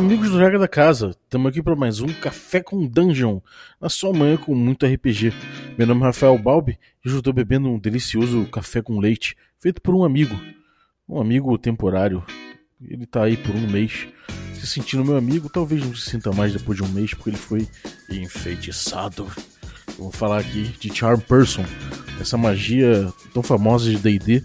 amigos 0.00 0.30
do 0.30 0.38
Regra 0.38 0.58
da 0.58 0.66
Casa, 0.66 1.10
estamos 1.10 1.50
aqui 1.50 1.62
para 1.62 1.76
mais 1.76 2.00
um 2.00 2.06
Café 2.06 2.62
com 2.62 2.86
Dungeon, 2.86 3.38
na 3.78 3.90
sua 3.90 4.14
manhã 4.14 4.34
com 4.38 4.54
muito 4.54 4.86
RPG. 4.86 5.30
Meu 5.76 5.86
nome 5.86 6.00
é 6.00 6.04
Rafael 6.06 6.38
Balbi 6.38 6.78
e 7.04 7.06
hoje 7.06 7.16
eu 7.16 7.18
estou 7.18 7.34
bebendo 7.34 7.68
um 7.68 7.78
delicioso 7.78 8.46
café 8.46 8.80
com 8.80 8.98
leite, 8.98 9.36
feito 9.58 9.82
por 9.82 9.94
um 9.94 10.02
amigo, 10.02 10.34
um 11.06 11.20
amigo 11.20 11.56
temporário. 11.58 12.24
Ele 12.82 13.04
está 13.04 13.24
aí 13.24 13.36
por 13.36 13.54
um 13.54 13.70
mês, 13.70 14.08
se 14.54 14.66
sentindo 14.66 15.04
meu 15.04 15.18
amigo, 15.18 15.50
talvez 15.50 15.84
não 15.84 15.94
se 15.94 16.08
sinta 16.08 16.32
mais 16.32 16.54
depois 16.54 16.78
de 16.78 16.82
um 16.82 16.88
mês, 16.88 17.12
porque 17.12 17.28
ele 17.28 17.36
foi 17.36 17.68
enfeitiçado. 18.10 19.30
Vamos 19.98 20.16
falar 20.16 20.38
aqui 20.38 20.74
de 20.80 20.96
Charm 20.96 21.20
Person, 21.20 21.64
essa 22.18 22.38
magia 22.38 23.12
tão 23.34 23.42
famosa 23.42 23.90
de 23.90 23.98
D&D. 23.98 24.42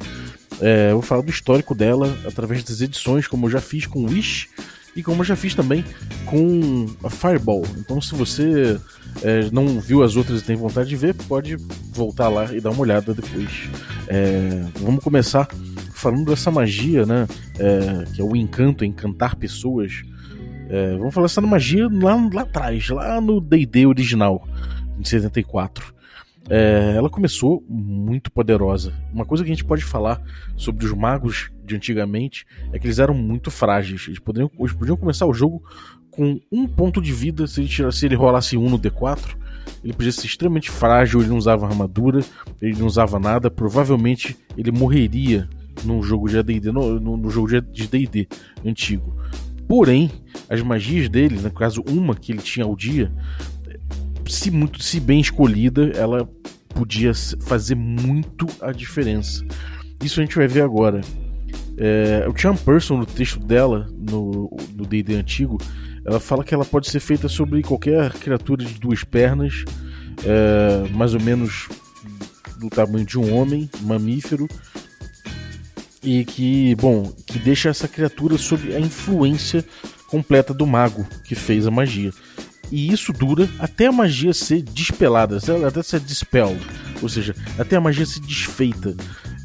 É, 0.59 0.91
eu 0.91 0.95
vou 0.95 1.01
falar 1.01 1.21
do 1.21 1.31
histórico 1.31 1.73
dela 1.73 2.13
através 2.27 2.61
das 2.61 2.81
edições, 2.81 3.25
como 3.25 3.45
eu 3.45 3.51
já 3.51 3.61
fiz 3.61 3.87
com 3.87 4.03
Wish 4.03 4.49
e 4.95 5.03
como 5.03 5.21
eu 5.21 5.25
já 5.25 5.35
fiz 5.35 5.53
também 5.53 5.83
com 6.25 6.85
a 7.03 7.09
Fireball. 7.09 7.63
Então, 7.77 7.99
se 7.99 8.15
você 8.15 8.79
é, 9.21 9.49
não 9.51 9.79
viu 9.79 10.03
as 10.03 10.15
outras 10.15 10.41
e 10.41 10.43
tem 10.43 10.55
vontade 10.55 10.89
de 10.89 10.95
ver, 10.95 11.13
pode 11.13 11.57
voltar 11.91 12.29
lá 12.29 12.53
e 12.53 12.61
dar 12.61 12.71
uma 12.71 12.81
olhada 12.81 13.13
depois. 13.13 13.69
É, 14.07 14.65
vamos 14.79 15.03
começar 15.03 15.47
falando 15.93 16.25
dessa 16.25 16.49
magia, 16.49 17.05
né? 17.05 17.27
É, 17.59 18.05
que 18.13 18.21
é 18.21 18.23
o 18.23 18.35
encanto, 18.35 18.85
encantar 18.85 19.35
pessoas. 19.35 20.03
É, 20.69 20.95
vamos 20.97 21.13
falar 21.13 21.27
dessa 21.27 21.41
magia 21.41 21.87
lá, 21.91 22.15
lá 22.33 22.41
atrás, 22.41 22.89
lá 22.89 23.19
no 23.19 23.41
D&D 23.41 23.85
original, 23.85 24.47
em 24.99 25.03
74. 25.03 25.93
É, 26.49 26.93
ela 26.95 27.09
começou 27.09 27.63
muito 27.67 28.31
poderosa. 28.31 28.93
Uma 29.11 29.25
coisa 29.25 29.43
que 29.43 29.49
a 29.49 29.53
gente 29.53 29.65
pode 29.65 29.83
falar 29.83 30.21
sobre 30.55 30.85
os 30.85 30.93
magos 30.93 31.51
de 31.63 31.75
antigamente 31.75 32.45
é 32.71 32.77
que 32.77 32.85
eles 32.85 32.99
eram 32.99 33.13
muito 33.13 33.49
frágeis. 33.49 34.05
Eles 34.07 34.19
podiam, 34.19 34.49
eles 34.59 34.73
podiam 34.73 34.95
começar 34.95 35.25
o 35.25 35.33
jogo 35.33 35.63
com 36.11 36.39
um 36.51 36.67
ponto 36.67 37.01
de 37.01 37.11
vida. 37.11 37.47
Se 37.47 37.61
ele, 37.61 37.67
tirasse, 37.67 37.99
se 37.99 38.05
ele 38.05 38.15
rolasse 38.15 38.57
um 38.57 38.69
no 38.69 38.77
D4, 38.77 39.35
ele 39.83 39.93
podia 39.93 40.11
ser 40.11 40.27
extremamente 40.27 40.69
frágil. 40.69 41.19
Ele 41.19 41.29
não 41.29 41.37
usava 41.37 41.65
armadura, 41.65 42.23
ele 42.61 42.77
não 42.77 42.85
usava 42.85 43.19
nada. 43.19 43.49
Provavelmente 43.49 44.37
ele 44.55 44.71
morreria 44.71 45.49
num 45.83 46.01
jogo 46.01 46.29
de 46.29 46.37
AD&D, 46.37 46.71
no, 46.71 46.99
no, 46.99 47.29
jogo 47.29 47.47
de 47.47 47.87
D&D 47.87 48.27
antigo. 48.63 49.15
Porém, 49.67 50.11
as 50.47 50.61
magias 50.61 51.09
dele, 51.09 51.39
no 51.39 51.51
caso 51.51 51.83
uma 51.89 52.15
que 52.15 52.31
ele 52.31 52.41
tinha 52.41 52.65
ao 52.65 52.75
dia, 52.75 53.11
se 54.27 54.51
muito 54.51 54.81
se 54.81 54.99
bem 54.99 55.19
escolhida, 55.19 55.91
ela 55.95 56.29
podia 56.69 57.13
fazer 57.41 57.75
muito 57.75 58.47
a 58.61 58.71
diferença. 58.71 59.45
Isso 60.03 60.19
a 60.19 60.23
gente 60.23 60.35
vai 60.35 60.47
ver 60.47 60.61
agora. 60.61 61.01
É, 61.77 62.27
o 62.27 62.37
Charm 62.37 62.55
Person, 62.57 62.97
no 62.97 63.05
texto 63.05 63.39
dela, 63.39 63.87
no 63.91 64.49
D&D 64.87 65.15
antigo, 65.15 65.57
ela 66.05 66.19
fala 66.19 66.43
que 66.43 66.53
ela 66.53 66.65
pode 66.65 66.89
ser 66.89 66.99
feita 66.99 67.27
sobre 67.27 67.61
qualquer 67.63 68.13
criatura 68.13 68.63
de 68.63 68.75
duas 68.75 69.03
pernas, 69.03 69.65
é, 70.23 70.87
mais 70.91 71.13
ou 71.13 71.21
menos 71.21 71.67
do 72.59 72.69
tamanho 72.69 73.05
de 73.05 73.17
um 73.17 73.33
homem, 73.33 73.69
mamífero, 73.81 74.47
e 76.03 76.23
que, 76.23 76.75
bom, 76.75 77.11
que 77.25 77.39
deixa 77.39 77.69
essa 77.69 77.87
criatura 77.87 78.37
sob 78.37 78.75
a 78.75 78.79
influência 78.79 79.65
completa 80.07 80.53
do 80.53 80.67
mago 80.67 81.05
que 81.25 81.33
fez 81.33 81.65
a 81.65 81.71
magia. 81.71 82.11
E 82.71 82.91
isso 82.91 83.13
dura 83.13 83.47
até 83.59 83.87
a 83.87 83.91
magia 83.91 84.33
ser 84.33 84.61
despelada, 84.61 85.37
até 85.67 85.83
ser 85.83 85.99
dispelled, 85.99 86.59
ou 87.01 87.09
seja, 87.09 87.35
até 87.57 87.75
a 87.75 87.81
magia 87.81 88.05
ser 88.05 88.21
desfeita. 88.21 88.95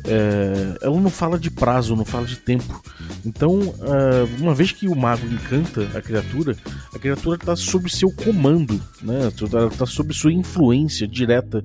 É, 0.04 0.78
ela 0.82 0.98
não 0.98 1.10
fala 1.10 1.38
de 1.38 1.50
prazo, 1.50 1.94
não 1.94 2.04
fala 2.04 2.26
de 2.26 2.36
tempo. 2.36 2.82
Então, 3.24 3.74
é, 3.82 4.40
uma 4.40 4.54
vez 4.54 4.72
que 4.72 4.88
o 4.88 4.96
mago 4.96 5.26
encanta 5.26 5.86
a 5.96 6.00
criatura, 6.00 6.56
a 6.94 6.98
criatura 6.98 7.36
está 7.36 7.54
sob 7.54 7.90
seu 7.90 8.10
comando, 8.10 8.80
né? 9.02 9.28
Está 9.28 9.84
sob 9.84 10.14
sua 10.14 10.32
influência 10.32 11.06
direta 11.06 11.62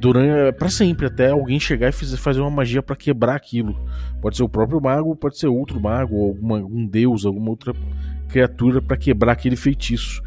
durante 0.00 0.56
para 0.56 0.70
sempre 0.70 1.06
até 1.06 1.30
alguém 1.30 1.60
chegar 1.60 1.90
e 1.90 1.92
fazer 1.92 2.40
uma 2.40 2.50
magia 2.50 2.82
para 2.82 2.96
quebrar 2.96 3.36
aquilo. 3.36 3.76
Pode 4.20 4.36
ser 4.36 4.42
o 4.42 4.48
próprio 4.48 4.80
mago, 4.80 5.14
pode 5.14 5.38
ser 5.38 5.46
outro 5.46 5.78
mago, 5.78 6.16
alguma, 6.16 6.58
algum 6.58 6.86
deus, 6.86 7.24
alguma 7.24 7.50
outra 7.50 7.74
criatura 8.30 8.80
para 8.80 8.96
quebrar 8.96 9.32
aquele 9.32 9.56
feitiço. 9.56 10.22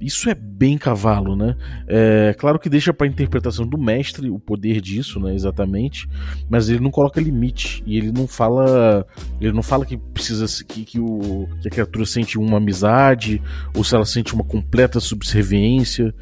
Isso 0.00 0.30
é 0.30 0.34
bem 0.34 0.78
cavalo, 0.78 1.34
né? 1.34 1.56
É, 1.88 2.32
claro 2.38 2.58
que 2.58 2.68
deixa 2.68 2.94
para 2.94 3.06
interpretação 3.06 3.66
do 3.66 3.76
mestre 3.76 4.30
o 4.30 4.38
poder 4.38 4.80
disso, 4.80 5.18
né? 5.18 5.34
Exatamente, 5.34 6.08
mas 6.48 6.68
ele 6.68 6.78
não 6.78 6.90
coloca 6.90 7.20
limite 7.20 7.82
e 7.84 7.96
ele 7.96 8.12
não 8.12 8.28
fala, 8.28 9.04
ele 9.40 9.52
não 9.52 9.62
fala 9.62 9.84
que 9.84 9.96
precisa 9.96 10.46
que, 10.64 10.84
que, 10.84 11.00
o, 11.00 11.48
que 11.60 11.66
a 11.66 11.70
criatura 11.70 12.06
sente 12.06 12.38
uma 12.38 12.58
amizade 12.58 13.42
ou 13.74 13.82
se 13.82 13.94
ela 13.94 14.04
sente 14.04 14.34
uma 14.34 14.44
completa 14.44 15.00
subserviência. 15.00 16.14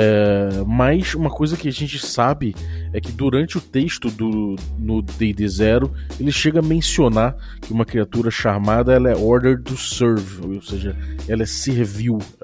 É, 0.00 0.62
mas 0.64 1.12
uma 1.16 1.28
coisa 1.28 1.56
que 1.56 1.66
a 1.66 1.72
gente 1.72 1.98
sabe 1.98 2.54
é 2.92 3.00
que 3.00 3.10
durante 3.10 3.58
o 3.58 3.60
texto 3.60 4.08
do 4.08 4.54
no 4.78 5.02
D&D 5.02 5.48
Zero 5.48 5.92
ele 6.20 6.30
chega 6.30 6.60
a 6.60 6.62
mencionar 6.62 7.36
que 7.60 7.72
uma 7.72 7.84
criatura 7.84 8.30
charmada 8.30 8.92
ela 8.92 9.10
é 9.10 9.16
ordered 9.16 9.64
to 9.64 9.76
serve, 9.76 10.46
ou 10.46 10.62
seja, 10.62 10.96
ela 11.26 11.42
é 11.42 11.46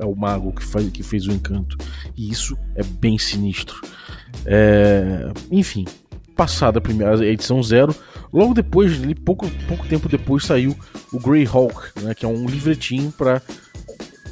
ao 0.02 0.16
mago 0.16 0.52
que, 0.52 0.64
faz, 0.64 0.90
que 0.90 1.04
fez 1.04 1.28
o 1.28 1.30
encanto. 1.30 1.76
E 2.16 2.28
isso 2.28 2.58
é 2.74 2.82
bem 2.82 3.16
sinistro. 3.18 3.80
É, 4.44 5.32
enfim, 5.48 5.84
passada 6.34 6.78
a 6.78 6.82
primeira 6.82 7.20
a 7.20 7.24
edição 7.24 7.62
zero, 7.62 7.94
logo 8.32 8.52
depois, 8.52 9.00
ali, 9.00 9.14
pouco, 9.14 9.48
pouco 9.68 9.86
tempo 9.86 10.08
depois, 10.08 10.44
saiu 10.44 10.76
o 11.12 11.20
Greyhawk, 11.20 12.02
né, 12.02 12.14
que 12.14 12.24
é 12.24 12.28
um 12.28 12.46
livretinho 12.46 13.12
para 13.12 13.40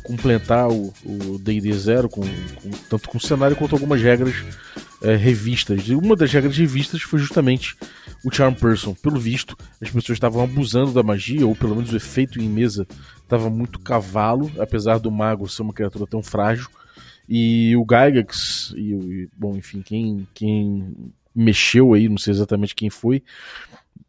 completar 0.03 0.69
o 0.69 0.93
D&D 1.39 1.73
Zero, 1.75 2.09
com, 2.09 2.23
com, 2.23 2.71
tanto 2.89 3.09
com 3.09 3.19
cenário 3.19 3.57
quanto 3.57 3.75
algumas 3.75 4.01
regras 4.01 4.35
é, 5.03 5.17
revistas. 5.17 5.89
E 5.89 5.95
uma 5.95 6.17
das 6.17 6.33
regras 6.33 6.57
revistas 6.57 7.03
foi 7.03 7.19
justamente 7.19 7.77
o 8.25 8.31
Charm 8.31 8.55
Person. 8.55 8.95
Pelo 8.95 9.19
visto, 9.19 9.57
as 9.81 9.91
pessoas 9.91 10.17
estavam 10.17 10.43
abusando 10.43 10.93
da 10.93 11.03
magia, 11.03 11.47
ou 11.47 11.55
pelo 11.55 11.77
menos 11.77 11.93
o 11.93 11.97
efeito 11.97 12.41
em 12.41 12.49
mesa 12.49 12.87
estava 13.23 13.51
muito 13.51 13.81
cavalo, 13.81 14.51
apesar 14.59 14.99
do 14.99 15.11
mago 15.11 15.49
ser 15.49 15.63
uma 15.63 15.73
criatura 15.73 16.07
tão 16.07 16.23
frágil. 16.23 16.69
E 17.29 17.75
o 17.77 17.85
Gygax, 17.85 18.75
e 18.77 19.29
bom, 19.37 19.57
enfim, 19.57 19.81
quem, 19.81 20.27
quem 20.35 20.95
mexeu 21.35 21.95
aí, 21.95 22.09
não 22.09 22.19
sei 22.19 22.33
exatamente 22.33 22.75
quem 22.75 22.91
foi, 22.91 23.23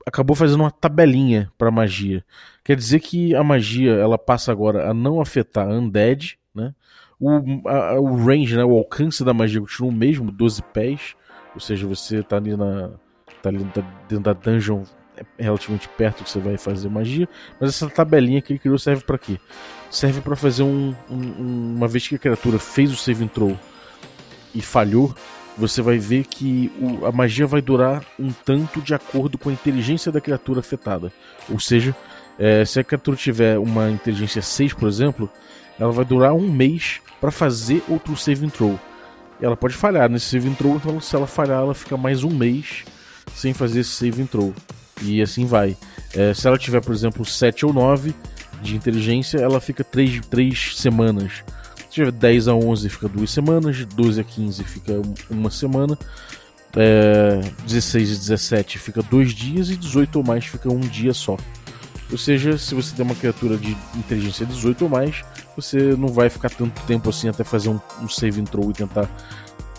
acabou 0.06 0.36
fazendo 0.36 0.62
uma 0.62 0.72
tabelinha 0.72 1.52
para 1.58 1.72
magia. 1.72 2.24
Quer 2.64 2.76
dizer 2.76 3.00
que 3.00 3.36
a 3.36 3.44
magia 3.44 3.94
ela 3.94 4.18
passa 4.18 4.52
agora 4.52 4.90
a 4.90 4.94
não 4.94 5.22
afetar 5.22 5.68
undead, 5.68 6.38
né? 6.54 6.74
O, 7.20 7.68
a, 7.70 8.00
o 8.00 8.16
range, 8.26 8.56
né, 8.56 8.66
o 8.66 8.78
alcance 8.78 9.24
da 9.24 9.34
magia 9.34 9.62
continua 9.62 9.90
o 9.90 9.94
mesmo, 9.94 10.32
12 10.32 10.62
pés. 10.74 11.16
Ou 11.54 11.62
seja, 11.62 11.88
você 11.88 12.22
tá 12.24 12.38
ali 12.38 12.56
na 12.58 12.92
tá 13.42 13.50
ali 13.50 13.60
dentro 14.08 14.24
da 14.24 14.34
dungeon 14.34 14.84
é 15.38 15.44
relativamente 15.44 15.88
perto 15.90 16.24
que 16.24 16.30
você 16.30 16.40
vai 16.40 16.58
fazer 16.58 16.90
magia, 16.90 17.30
mas 17.60 17.70
essa 17.70 17.90
tabelinha 17.90 18.42
que 18.42 18.54
ele 18.54 18.60
criou 18.60 18.80
serve 18.80 19.04
para 19.04 19.18
quê? 19.18 19.40
Serve 19.90 20.22
para 20.22 20.36
fazer 20.36 20.64
um, 20.64 20.96
um, 21.10 21.76
uma 21.76 21.88
vez 21.88 22.08
que 22.08 22.16
a 22.16 22.20
criatura 22.20 22.58
fez 22.58 22.92
o 22.92 22.96
save 22.96 23.28
throw 23.28 23.58
e 24.56 24.62
falhou, 24.62 25.14
você 25.58 25.82
vai 25.82 25.98
ver 25.98 26.26
que 26.26 26.72
o, 26.80 27.06
a 27.06 27.12
magia 27.12 27.46
vai 27.46 27.62
durar 27.62 28.04
um 28.20 28.32
tanto 28.32 28.82
de 28.82 28.94
acordo 28.94 29.38
com 29.38 29.50
a 29.50 29.54
inteligência 29.54 30.12
da 30.12 30.22
criatura 30.22 30.60
afetada. 30.60 31.12
Ou 31.50 31.60
seja, 31.60 31.96
é, 32.38 32.66
se 32.66 32.80
a 32.80 32.84
criatura 32.84 33.16
tiver 33.16 33.58
uma 33.60 33.90
inteligência 33.90 34.42
6, 34.42 34.74
por 34.74 34.88
exemplo, 34.88 35.30
ela 35.80 35.92
vai 35.92 36.06
durar 36.06 36.34
um 36.34 36.52
mês 36.52 37.02
para 37.22 37.32
fazer 37.32 37.84
outro 37.88 38.16
save 38.18 38.50
throw. 38.50 38.80
Ela 39.42 39.58
pode 39.58 39.76
falhar 39.76 40.10
nesse 40.10 40.26
save 40.26 40.50
throw, 40.56 40.76
então 40.76 41.00
se 41.00 41.16
ela 41.16 41.28
falhar, 41.28 41.62
ela 41.62 41.74
fica 41.74 41.98
mais 41.98 42.24
um 42.24 42.30
mês 42.30 42.84
sem 43.36 43.54
fazer 43.54 43.82
esse 43.82 43.92
save 43.92 44.26
throw. 44.26 44.54
E 45.02 45.22
assim 45.22 45.46
vai. 45.46 45.76
É, 46.16 46.34
se 46.34 46.48
ela 46.48 46.58
tiver, 46.58 46.82
por 46.82 46.94
exemplo, 46.94 47.26
7 47.26 47.66
ou 47.66 47.74
9 47.74 48.14
de 48.62 48.76
inteligência, 48.76 49.38
ela 49.40 49.60
fica 49.60 49.84
3, 49.84 50.22
3 50.28 50.78
semanas 50.78 51.44
se 51.94 52.02
tiver 52.02 52.12
10 52.12 52.48
a 52.48 52.56
11 52.56 52.90
fica 52.90 53.08
duas 53.08 53.30
semanas, 53.30 53.86
12 53.86 54.20
a 54.20 54.24
15 54.24 54.64
fica 54.64 55.00
uma 55.30 55.52
semana, 55.52 55.96
é, 56.76 57.40
16 57.68 58.16
a 58.16 58.20
17 58.20 58.80
fica 58.80 59.04
dois 59.04 59.32
dias 59.32 59.70
e 59.70 59.78
18 59.78 60.16
ou 60.16 60.26
mais 60.26 60.44
fica 60.44 60.74
um 60.74 60.80
dia 60.80 61.14
só. 61.14 61.38
Ou 62.12 62.18
seja, 62.18 62.58
se 62.58 62.74
você 62.74 62.96
tem 62.96 63.06
uma 63.06 63.14
criatura 63.14 63.58
de 63.58 63.78
inteligência 63.96 64.44
18 64.44 64.86
ou 64.86 64.90
mais, 64.90 65.24
você 65.56 65.96
não 65.96 66.08
vai 66.08 66.30
ficar 66.30 66.50
tanto 66.50 66.82
tempo 66.82 67.12
assim 67.12 67.30
até 67.30 67.44
fazer 67.44 67.70
um, 67.70 67.80
um 68.02 68.10
save 68.10 68.42
intro 68.42 68.72
e 68.72 68.74
tentar 68.74 69.08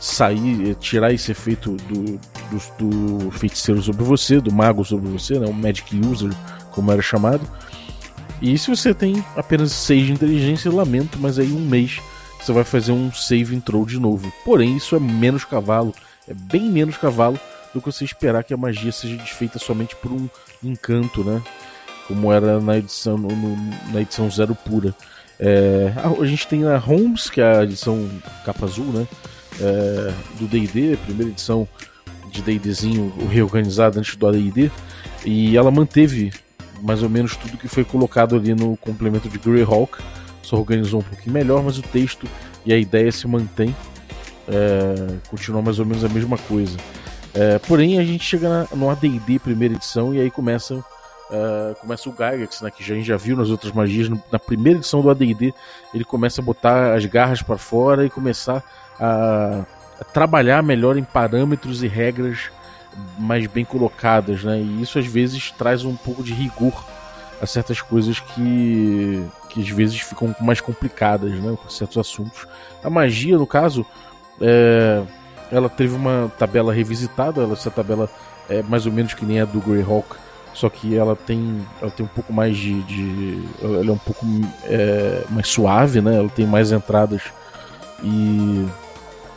sair, 0.01 0.71
é, 0.71 0.75
tirar 0.75 1.13
esse 1.13 1.33
efeito 1.33 1.77
do, 1.89 2.21
do, 2.49 3.19
do, 3.25 3.31
feiticeiro 3.33 3.83
sobre 3.83 4.05
você, 4.05 4.41
do 4.41 4.53
mago 4.53 4.85
sobre 4.85 5.11
você, 5.11 5.37
né, 5.37 5.47
o 5.49 5.53
Magic 5.53 5.99
User, 5.99 6.31
como 6.71 6.93
era 6.93 7.03
chamado. 7.03 7.45
E 8.43 8.59
se 8.59 8.69
você 8.69 8.93
tem 8.93 9.25
apenas 9.37 9.73
6 9.73 10.07
de 10.07 10.13
inteligência, 10.13 10.71
lamento, 10.71 11.19
mas 11.19 11.39
aí 11.39 11.53
um 11.53 11.61
mês 11.61 12.01
você 12.41 12.53
vai 12.53 12.65
fazer 12.65 12.93
um 12.93 13.11
save 13.13 13.55
intro 13.55 13.87
de 13.87 13.99
novo. 13.99 14.33
Porém, 14.45 14.77
isso 14.77 14.95
é 14.95 15.01
menos 15.01 15.45
cavalo, 15.45 15.95
é 16.29 16.35
bem 16.35 16.71
menos 16.71 16.97
cavalo 16.97 17.39
do 17.73 17.81
que 17.81 17.87
você 17.87 18.05
esperar 18.05 18.45
que 18.45 18.53
a 18.53 18.57
magia 18.57 18.93
seja 18.93 19.17
desfeita 19.17 19.59
somente 19.59 19.97
por 19.97 20.13
um 20.13 20.29
encanto, 20.63 21.25
né? 21.25 21.43
Como 22.07 22.31
era 22.33 22.61
na 22.61 22.77
edição, 22.77 23.17
no, 23.17 23.57
na 23.93 24.03
edição 24.03 24.31
zero 24.31 24.55
pura. 24.55 24.95
É, 25.41 25.93
a, 25.97 26.25
gente 26.27 26.47
tem 26.47 26.65
a 26.65 26.77
Holmes, 26.77 27.31
que 27.31 27.41
é 27.41 27.59
a 27.59 27.65
edição 27.65 28.09
capa 28.45 28.67
azul, 28.67 28.87
né? 28.87 29.07
É, 29.61 30.13
do 30.39 30.47
D&D, 30.47 30.97
primeira 31.05 31.33
edição 31.33 31.67
de 32.31 32.43
D&Dzinho 32.43 33.13
reorganizada 33.31 33.99
antes 33.99 34.17
do 34.17 34.27
AD&D, 34.27 34.71
e 35.25 35.57
ela 35.57 35.71
manteve 35.71 36.33
mais 36.85 37.03
ou 37.03 37.09
menos 37.09 37.35
tudo 37.35 37.57
que 37.57 37.67
foi 37.67 37.83
colocado 37.83 38.37
ali 38.37 38.55
no 38.55 38.77
complemento 38.77 39.27
de 39.27 39.39
Greyhawk, 39.39 39.99
só 40.43 40.57
organizou 40.57 41.01
um 41.01 41.03
pouquinho 41.03 41.33
melhor, 41.33 41.63
mas 41.63 41.79
o 41.79 41.83
texto 41.83 42.29
e 42.67 42.73
a 42.73 42.77
ideia 42.77 43.11
se 43.11 43.27
mantém, 43.27 43.75
é, 44.47 45.17
continua 45.29 45.63
mais 45.63 45.79
ou 45.79 45.87
menos 45.87 46.05
a 46.05 46.09
mesma 46.09 46.37
coisa. 46.37 46.77
É, 47.33 47.59
porém, 47.59 47.99
a 47.99 48.05
gente 48.05 48.23
chega 48.23 48.49
na, 48.49 48.77
no 48.77 48.91
AD&D 48.91 49.39
primeira 49.39 49.75
edição 49.75 50.15
e 50.15 50.21
aí 50.21 50.31
começa, 50.31 50.75
uh, 50.75 51.75
começa 51.81 52.09
o 52.09 52.13
Gygax, 52.13 52.61
né, 52.61 52.71
que 52.71 52.85
já, 52.85 52.93
a 52.95 52.97
gente 52.99 53.07
já 53.07 53.17
viu 53.17 53.35
nas 53.35 53.49
outras 53.49 53.73
magias. 53.73 54.11
Na 54.31 54.39
primeira 54.39 54.79
edição 54.79 55.01
do 55.01 55.11
AD&D, 55.11 55.55
ele 55.95 56.05
começa 56.05 56.43
a 56.43 56.45
botar 56.45 56.95
as 56.95 57.05
garras 57.07 57.41
para 57.41 57.57
fora 57.57 58.05
e 58.05 58.11
começar 58.11 58.63
a, 59.01 59.65
a, 59.99 60.05
trabalhar 60.05 60.63
melhor 60.63 60.99
em 60.99 61.03
parâmetros 61.03 61.83
e 61.83 61.89
regras 61.89 62.51
mais 63.19 63.47
bem 63.47 63.65
colocadas, 63.65 64.45
né? 64.45 64.59
E 64.59 64.83
isso 64.83 64.99
às 64.99 65.07
vezes 65.07 65.51
traz 65.53 65.85
um 65.85 65.97
pouco 65.97 66.23
de 66.23 66.33
rigor 66.33 66.85
a 67.41 67.47
certas 67.47 67.81
coisas 67.81 68.21
que, 68.21 69.25
que 69.51 69.61
às 69.61 69.69
vezes 69.69 70.01
ficam 70.01 70.35
mais 70.41 70.61
complicadas, 70.61 71.33
né? 71.33 71.57
Com 71.63 71.69
certos 71.69 71.99
assuntos. 71.99 72.47
A 72.83 72.91
magia, 72.91 73.37
no 73.37 73.47
caso, 73.47 73.85
é 74.41 75.03
ela 75.51 75.69
teve 75.69 75.95
uma 75.95 76.31
tabela 76.39 76.73
revisitada, 76.73 77.45
essa 77.53 77.71
tabela 77.71 78.09
é 78.49 78.63
mais 78.63 78.87
ou 78.87 78.93
menos 78.93 79.15
que 79.15 79.25
nem 79.25 79.41
a 79.41 79.45
do 79.45 79.61
Greyhawk, 79.61 80.17
só 80.53 80.69
que 80.69 80.97
ela 80.97 81.17
tem, 81.17 81.65
ela 81.81 81.91
tem 81.91 82.05
um 82.05 82.09
pouco 82.09 82.33
mais 82.33 82.57
de, 82.57 82.83
de 82.83 83.45
ela 83.63 83.87
é 83.87 83.93
um 83.93 83.99
pouco 83.99 84.25
é, 84.65 85.25
mais 85.31 85.49
suave, 85.49 86.01
né? 86.01 86.17
Ela 86.17 86.29
tem 86.29 86.47
mais 86.47 86.73
entradas 86.73 87.23
e 88.03 88.67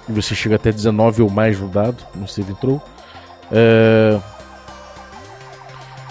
você 0.07 0.35
chega 0.35 0.55
até 0.55 0.71
19 0.71 1.21
ou 1.23 1.29
mais 1.29 1.59
no 1.59 1.67
dado 1.67 2.05
no 2.15 2.27
save 2.27 2.51
entrou. 2.51 2.81
É, 3.51 4.19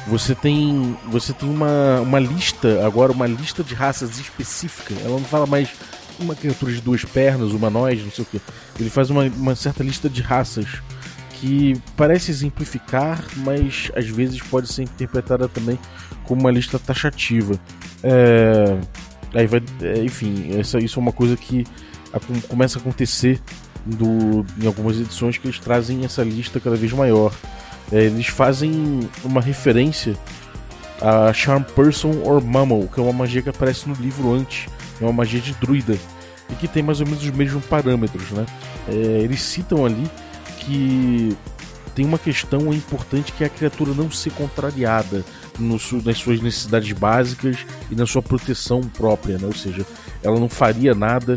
você 0.06 0.34
tem 0.34 0.96
você 1.08 1.32
tem 1.32 1.48
uma, 1.48 2.00
uma 2.00 2.18
lista 2.18 2.86
agora 2.86 3.12
uma 3.12 3.26
lista 3.26 3.62
de 3.62 3.74
raças 3.74 4.18
específica. 4.18 4.94
Ela 5.00 5.18
não 5.18 5.24
fala 5.24 5.46
mais 5.46 5.68
uma 6.18 6.34
criatura 6.34 6.72
de 6.72 6.80
duas 6.80 7.04
pernas, 7.04 7.52
humanoide, 7.52 8.02
não 8.02 8.10
sei 8.10 8.24
o 8.24 8.26
que. 8.26 8.40
Ele 8.78 8.90
faz 8.90 9.10
uma, 9.10 9.24
uma 9.24 9.54
certa 9.54 9.82
lista 9.82 10.08
de 10.08 10.22
raças 10.22 10.66
que 11.32 11.74
parece 11.96 12.30
exemplificar, 12.30 13.22
mas 13.36 13.90
às 13.94 14.06
vezes 14.06 14.40
pode 14.40 14.68
ser 14.72 14.84
interpretada 14.84 15.48
também 15.48 15.78
como 16.24 16.40
uma 16.40 16.50
lista 16.50 16.78
taxativa. 16.78 17.54
É, 18.02 18.78
aí 19.34 19.46
vai, 19.46 19.62
é, 19.82 20.02
enfim, 20.02 20.58
essa, 20.58 20.78
isso 20.78 20.98
é 20.98 21.02
uma 21.02 21.12
coisa 21.12 21.36
que 21.36 21.64
começa 22.48 22.78
a 22.78 22.80
acontecer 22.80 23.40
do, 23.86 24.44
em 24.60 24.66
algumas 24.66 24.98
edições 24.98 25.38
que 25.38 25.46
eles 25.46 25.58
trazem 25.58 26.04
essa 26.04 26.22
lista 26.22 26.60
cada 26.60 26.76
vez 26.76 26.92
maior. 26.92 27.32
É, 27.92 28.04
eles 28.04 28.26
fazem 28.26 29.08
uma 29.24 29.40
referência 29.40 30.16
a 31.00 31.32
Charm 31.32 31.62
Person 31.62 32.22
or 32.24 32.42
Mammal, 32.42 32.88
que 32.92 32.98
é 32.98 33.02
uma 33.02 33.12
magia 33.12 33.42
que 33.42 33.48
aparece 33.48 33.88
no 33.88 33.94
livro 33.94 34.32
antes 34.32 34.66
é 35.00 35.04
uma 35.04 35.12
magia 35.12 35.40
de 35.40 35.52
druida 35.54 35.96
e 36.50 36.54
que 36.54 36.68
tem 36.68 36.82
mais 36.82 37.00
ou 37.00 37.06
menos 37.06 37.22
os 37.22 37.30
mesmos 37.30 37.64
parâmetros, 37.66 38.30
né? 38.30 38.46
É, 38.88 38.92
eles 38.92 39.40
citam 39.42 39.84
ali 39.84 40.08
que 40.58 41.36
tem 41.94 42.04
uma 42.04 42.18
questão 42.18 42.72
importante 42.72 43.32
que 43.32 43.42
é 43.42 43.46
a 43.46 43.50
criatura 43.50 43.92
não 43.94 44.10
ser 44.10 44.30
contrariada 44.32 45.24
no, 45.58 45.78
nas 46.04 46.18
suas 46.18 46.40
necessidades 46.40 46.92
básicas 46.92 47.58
e 47.90 47.94
na 47.94 48.06
sua 48.06 48.22
proteção 48.22 48.80
própria, 48.82 49.38
né? 49.38 49.46
Ou 49.46 49.54
seja, 49.54 49.84
ela 50.22 50.38
não 50.38 50.48
faria 50.48 50.94
nada 50.94 51.36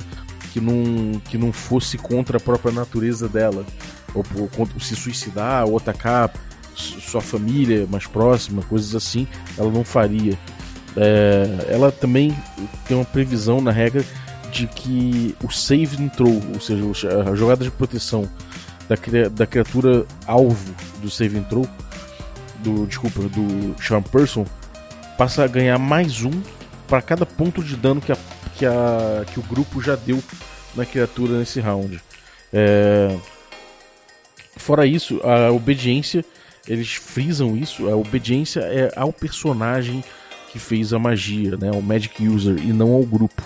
que 0.53 0.59
não, 0.59 1.19
que 1.21 1.37
não 1.37 1.51
fosse 1.51 1.97
contra 1.97 2.37
a 2.37 2.39
própria 2.39 2.71
natureza 2.71 3.27
dela, 3.27 3.65
ou, 4.13 4.25
ou 4.57 4.79
se 4.79 4.95
suicidar 4.95 5.65
ou 5.67 5.77
atacar 5.77 6.31
sua 6.75 7.21
família 7.21 7.85
mais 7.89 8.07
próxima, 8.07 8.61
coisas 8.63 8.95
assim, 8.95 9.27
ela 9.57 9.71
não 9.71 9.83
faria. 9.83 10.37
É, 10.95 11.67
ela 11.69 11.91
também 11.91 12.35
tem 12.87 12.97
uma 12.97 13.05
previsão 13.05 13.61
na 13.61 13.71
regra 13.71 14.03
de 14.51 14.65
que 14.65 15.35
o 15.43 15.51
save 15.51 16.01
intro, 16.01 16.27
ou 16.53 16.59
seja, 16.59 17.23
a 17.29 17.35
jogada 17.35 17.63
de 17.63 17.71
proteção 17.71 18.27
da, 18.87 18.95
da 19.29 19.45
criatura 19.45 20.05
alvo 20.25 20.73
do 21.01 21.09
save 21.09 21.37
intro, 21.37 21.67
do 22.59 22.85
desculpa, 22.87 23.21
do 23.21 23.75
Charm 23.79 24.03
Person, 24.03 24.45
passa 25.17 25.43
a 25.43 25.47
ganhar 25.47 25.77
mais 25.77 26.23
um 26.23 26.31
para 26.87 27.01
cada 27.01 27.25
ponto 27.25 27.63
de 27.63 27.75
dano 27.75 28.01
que, 28.01 28.11
a, 28.11 28.17
que, 28.59 28.65
a, 28.65 29.25
que 29.31 29.39
o 29.39 29.43
grupo 29.43 29.81
já 29.81 29.95
deu 29.95 30.21
na 30.75 30.85
criatura 30.85 31.39
nesse 31.39 31.61
round. 31.61 31.99
É... 32.51 33.17
Fora 34.57 34.85
isso, 34.85 35.21
a 35.23 35.49
obediência, 35.51 36.25
eles 36.67 36.93
frisam 36.93 37.55
isso, 37.55 37.87
a 37.89 37.95
obediência 37.95 38.59
é 38.59 38.91
ao 38.95 39.13
personagem 39.13 40.03
que 40.51 40.59
fez 40.59 40.93
a 40.93 40.99
magia, 40.99 41.55
né, 41.55 41.71
o 41.71 41.81
Magic 41.81 42.27
User, 42.27 42.57
e 42.59 42.73
não 42.73 42.91
ao 42.91 43.03
grupo. 43.03 43.41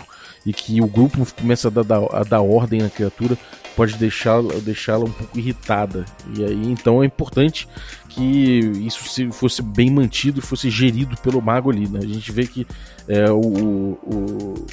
E 0.45 0.51
que 0.51 0.81
o 0.81 0.88
grupo 0.88 1.25
começa 1.36 1.68
a 1.68 1.71
dar, 1.71 2.04
a 2.12 2.24
dar 2.24 2.42
ordem 2.42 2.81
na 2.81 2.89
criatura, 2.89 3.38
pode 3.75 3.95
deixá-la 3.95 4.56
deixá 4.56 4.98
um 4.98 5.12
pouco 5.12 5.38
irritada. 5.38 6.06
E 6.36 6.44
aí 6.44 6.71
então 6.71 7.04
é 7.04 7.06
importante 7.06 7.68
que 8.09 8.59
isso 8.86 9.31
fosse 9.31 9.62
bem 9.62 9.89
mantido, 9.92 10.42
fosse 10.42 10.69
gerido 10.69 11.16
pelo 11.18 11.42
mago 11.42 11.71
ali. 11.71 11.88
Né? 11.88 12.00
A 12.01 12.07
gente 12.07 12.31
vê 12.31 12.45
que 12.45 12.66
é, 13.07 13.31
o, 13.31 13.39
o, 13.39 14.66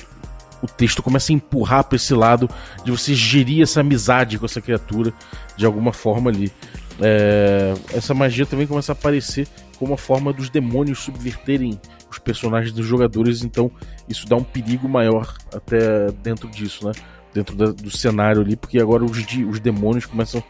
o 0.62 0.66
texto 0.66 1.02
começa 1.02 1.32
a 1.32 1.34
empurrar 1.34 1.84
para 1.84 1.96
esse 1.96 2.14
lado 2.14 2.48
de 2.84 2.90
você 2.90 3.14
gerir 3.14 3.62
essa 3.62 3.80
amizade 3.80 4.38
com 4.38 4.46
essa 4.46 4.60
criatura 4.60 5.12
de 5.56 5.66
alguma 5.66 5.92
forma 5.92 6.30
ali. 6.30 6.52
É, 7.00 7.74
essa 7.94 8.12
magia 8.12 8.44
também 8.44 8.66
começa 8.66 8.92
a 8.92 8.94
aparecer 8.94 9.48
como 9.78 9.94
a 9.94 9.96
forma 9.96 10.32
dos 10.32 10.50
demônios 10.50 10.98
subverterem 10.98 11.80
os 12.10 12.18
personagens 12.18 12.72
dos 12.72 12.84
jogadores, 12.84 13.42
então 13.42 13.70
isso 14.08 14.26
dá 14.28 14.36
um 14.36 14.44
perigo 14.44 14.86
maior 14.88 15.34
até 15.54 16.10
dentro 16.22 16.48
disso, 16.48 16.86
né? 16.86 16.92
Dentro 17.32 17.56
da, 17.56 17.66
do 17.66 17.90
cenário 17.90 18.42
ali, 18.42 18.56
porque 18.56 18.78
agora 18.78 19.04
os, 19.04 19.18
os 19.48 19.60
demônios 19.60 20.04
começam 20.04 20.42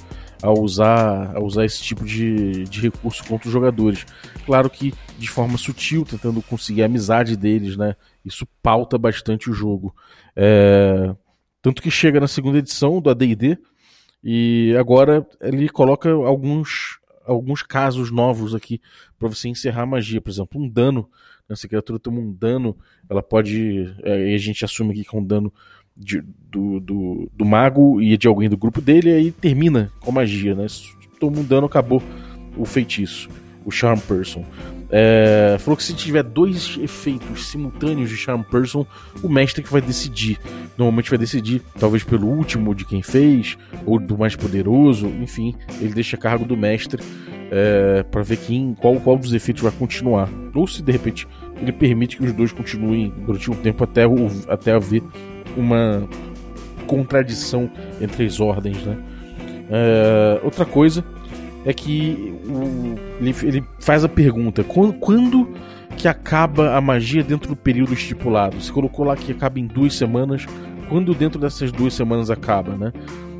a 0.43 0.50
usar, 0.50 1.37
a 1.37 1.40
usar 1.40 1.64
esse 1.64 1.83
tipo 1.83 2.05
de, 2.05 2.64
de 2.64 2.81
recurso 2.81 3.23
contra 3.25 3.47
os 3.47 3.52
jogadores. 3.52 4.07
Claro 4.47 4.69
que 4.71 4.93
de 5.19 5.29
forma 5.29 5.59
sutil, 5.59 6.05
tentando 6.05 6.40
conseguir 6.43 6.83
a 6.83 6.87
amizade 6.87 7.37
deles, 7.37 7.76
né? 7.76 7.95
Isso 8.25 8.47
pauta 8.62 8.99
bastante 8.99 9.50
o 9.50 9.55
jogo. 9.55 9.95
É... 10.37 11.15
Tanto 11.62 11.83
que 11.83 11.91
chega 11.91 12.21
na 12.21 12.29
segunda 12.29 12.59
edição 12.59 13.00
do 13.00 13.11
AD&D 13.11 13.59
e 14.23 14.75
agora 14.79 15.27
ele 15.41 15.69
coloca 15.69 16.11
alguns 16.11 16.99
alguns 17.25 17.62
casos 17.62 18.11
novos 18.11 18.55
aqui 18.55 18.81
para 19.19 19.29
você 19.29 19.49
encerrar 19.49 19.83
a 19.83 19.87
magia. 19.87 20.21
Por 20.21 20.31
exemplo, 20.31 20.61
um 20.61 20.69
dano 20.69 21.09
essa 21.53 21.67
criatura 21.67 21.99
toma 21.99 22.21
um 22.21 22.33
dano, 22.33 22.77
ela 23.09 23.23
pode. 23.23 23.93
É, 24.03 24.35
a 24.35 24.39
gente 24.39 24.65
assume 24.65 24.93
aqui 24.93 25.05
que 25.05 25.17
é 25.17 25.19
um 25.19 25.25
dano 25.25 25.53
de, 25.97 26.21
do, 26.21 26.79
do, 26.79 27.31
do, 27.35 27.45
mago 27.45 28.00
e 28.00 28.17
de 28.17 28.29
alguém 28.29 28.49
do 28.49 28.57
grupo 28.57 28.81
dele, 28.81 29.12
aí 29.12 29.33
termina 29.33 29.91
com 29.99 30.12
magia, 30.12 30.55
né? 30.55 30.67
Toma 31.19 31.41
um 31.41 31.45
dano, 31.45 31.67
acabou 31.67 32.00
o 32.57 32.65
feitiço, 32.65 33.29
o 33.65 33.71
Charm 33.71 33.99
Person. 33.99 34.45
É, 34.93 35.57
falou 35.61 35.77
que 35.77 35.85
se 35.85 35.95
tiver 35.95 36.23
dois 36.23 36.77
efeitos 36.83 37.47
simultâneos 37.47 38.11
de 38.11 38.17
Charm 38.17 38.43
Person, 38.43 38.85
o 39.23 39.29
mestre 39.29 39.63
que 39.63 39.71
vai 39.71 39.81
decidir. 39.81 40.39
Normalmente 40.77 41.11
vai 41.11 41.19
decidir, 41.19 41.63
talvez 41.79 42.03
pelo 42.03 42.27
último 42.27 42.75
de 42.75 42.85
quem 42.85 43.03
fez, 43.03 43.57
ou 43.87 44.01
do 44.01 44.19
mais 44.19 44.35
poderoso, 44.35 45.07
enfim, 45.07 45.55
ele 45.81 45.95
deixa 45.95 46.17
a 46.17 46.19
cargo 46.19 46.45
do 46.45 46.57
mestre 46.57 47.03
é, 47.51 48.03
para 48.03 48.23
ver 48.23 48.37
quem, 48.39 48.75
qual, 48.75 48.97
qual 48.97 49.17
dos 49.17 49.33
efeitos 49.33 49.63
vai 49.63 49.73
continuar. 49.73 50.29
Ou 50.55 50.67
se 50.67 50.83
de 50.83 50.91
repente 50.91 51.27
ele 51.61 51.73
permite 51.73 52.17
que 52.17 52.25
os 52.25 52.33
dois 52.33 52.53
continuem 52.53 53.13
durante 53.25 53.51
um 53.51 53.55
tempo 53.55 53.85
até, 53.85 54.03
até 54.49 54.73
haver 54.73 55.03
uma 55.57 56.09
contradição 56.87 57.71
entre 58.01 58.25
as 58.27 58.41
ordens. 58.41 58.79
Né? 58.85 58.97
É, 59.71 60.41
outra 60.43 60.65
coisa 60.65 61.05
é 61.64 61.73
que 61.73 62.35
o, 62.47 62.95
ele, 63.21 63.35
ele, 63.43 63.64
faz 63.79 64.05
a 64.05 64.09
pergunta: 64.09 64.64
quando, 64.64 64.95
quando, 64.95 65.49
que 65.97 66.09
acaba 66.09 66.76
a 66.76 66.81
magia 66.81 67.23
dentro 67.23 67.49
do 67.49 67.57
período 67.57 67.93
estipulado? 67.93 68.61
Você 68.61 68.73
colocou 68.73 69.05
lá 69.05 69.17
que 69.17 69.33
acaba 69.33 69.59
em 69.59 69.67
duas 69.67 69.95
semanas. 69.95 70.47
Quando 70.88 71.14
dentro 71.14 71.38
dessas 71.38 71.71
duas 71.71 71.95
semanas 71.95 72.31
acaba, 72.31 72.76
né? 72.76 72.93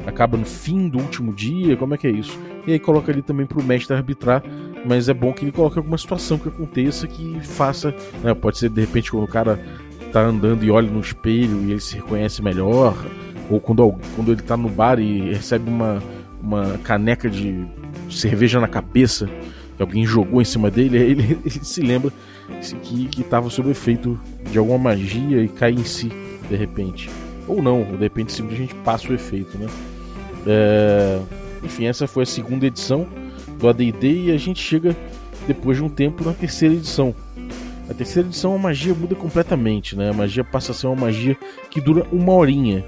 Acaba 0.07 0.37
no 0.37 0.45
fim 0.45 0.89
do 0.89 0.99
último 0.99 1.35
dia? 1.35 1.77
Como 1.77 1.95
é 1.95 1.99
que 1.99 2.07
é 2.07 2.11
isso? 2.11 2.39
E 2.67 2.73
aí 2.73 2.79
coloca 2.79 3.11
ali 3.11 3.23
também 3.23 3.45
para 3.45 3.59
o 3.59 3.63
mestre 3.63 3.97
arbitrar, 3.97 4.43
mas 4.85 5.09
é 5.09 5.15
bom 5.15 5.33
que 5.33 5.45
ele 5.45 5.53
coloque 5.53 5.79
alguma 5.79 5.99
situação 5.99 6.39
que 6.39 6.49
aconteça 6.49 7.09
que 7.09 7.41
faça. 7.41 7.93
Né? 8.23 8.33
Pode 8.35 8.59
ser 8.59 8.69
de 8.69 8.81
repente 8.81 9.11
quando 9.11 9.25
o 9.25 9.29
cara 9.29 9.59
tá 10.13 10.21
andando 10.21 10.65
e 10.65 10.71
olha 10.71 10.89
no 10.89 11.01
espelho 11.01 11.61
e 11.65 11.73
ele 11.73 11.81
se 11.81 11.97
reconhece 11.97 12.43
melhor, 12.43 12.95
ou 13.49 13.61
quando, 13.61 13.95
quando 14.15 14.33
ele 14.33 14.43
tá 14.43 14.57
no 14.57 14.69
bar 14.69 14.99
e 15.01 15.33
recebe 15.33 15.69
uma, 15.69 16.03
uma 16.41 16.79
caneca 16.79 17.29
de 17.29 17.67
cerveja 18.11 18.61
na 18.61 18.69
cabeça 18.69 19.27
que 19.77 19.83
alguém 19.83 20.05
jogou 20.05 20.41
em 20.43 20.45
cima 20.45 20.71
dele, 20.71 20.99
aí 20.99 21.11
ele, 21.11 21.39
ele 21.45 21.65
se 21.65 21.81
lembra 21.81 22.13
que 22.83 23.21
estava 23.21 23.49
sob 23.49 23.71
efeito 23.71 24.21
de 24.51 24.59
alguma 24.59 24.79
magia 24.79 25.43
e 25.43 25.49
cai 25.49 25.73
em 25.73 25.85
si 25.85 26.11
de 26.49 26.57
repente. 26.57 27.09
Ou 27.47 27.63
não, 27.63 27.85
de 27.85 27.97
repente 27.97 28.33
simplesmente 28.33 28.75
passa 28.77 29.09
o 29.09 29.15
efeito, 29.15 29.57
né? 29.57 29.67
É... 30.47 31.21
Enfim, 31.63 31.87
essa 31.87 32.07
foi 32.07 32.25
a 32.25 32.27
segunda 32.27 32.67
edição 32.67 33.07
do 33.59 33.69
AD&D 33.69 34.25
e 34.25 34.33
a 34.33 34.37
gente 34.37 34.61
chega 34.61 34.97
depois 35.47 35.77
de 35.77 35.85
um 35.85 35.89
tempo 35.89 36.25
na 36.25 36.33
terceira 36.33 36.75
edição. 36.75 37.15
A 37.89 37.95
terceira 37.95 38.29
edição 38.29 38.55
a 38.55 38.59
magia 38.59 38.95
muda 38.95 39.15
completamente, 39.15 39.97
né? 39.97 40.11
A 40.11 40.13
magia 40.13 40.45
passa 40.45 40.73
a 40.73 40.75
ser 40.75 40.87
uma 40.87 40.97
magia 40.97 41.37
que 41.71 41.81
dura 41.81 42.07
uma 42.13 42.33
horinha. 42.33 42.85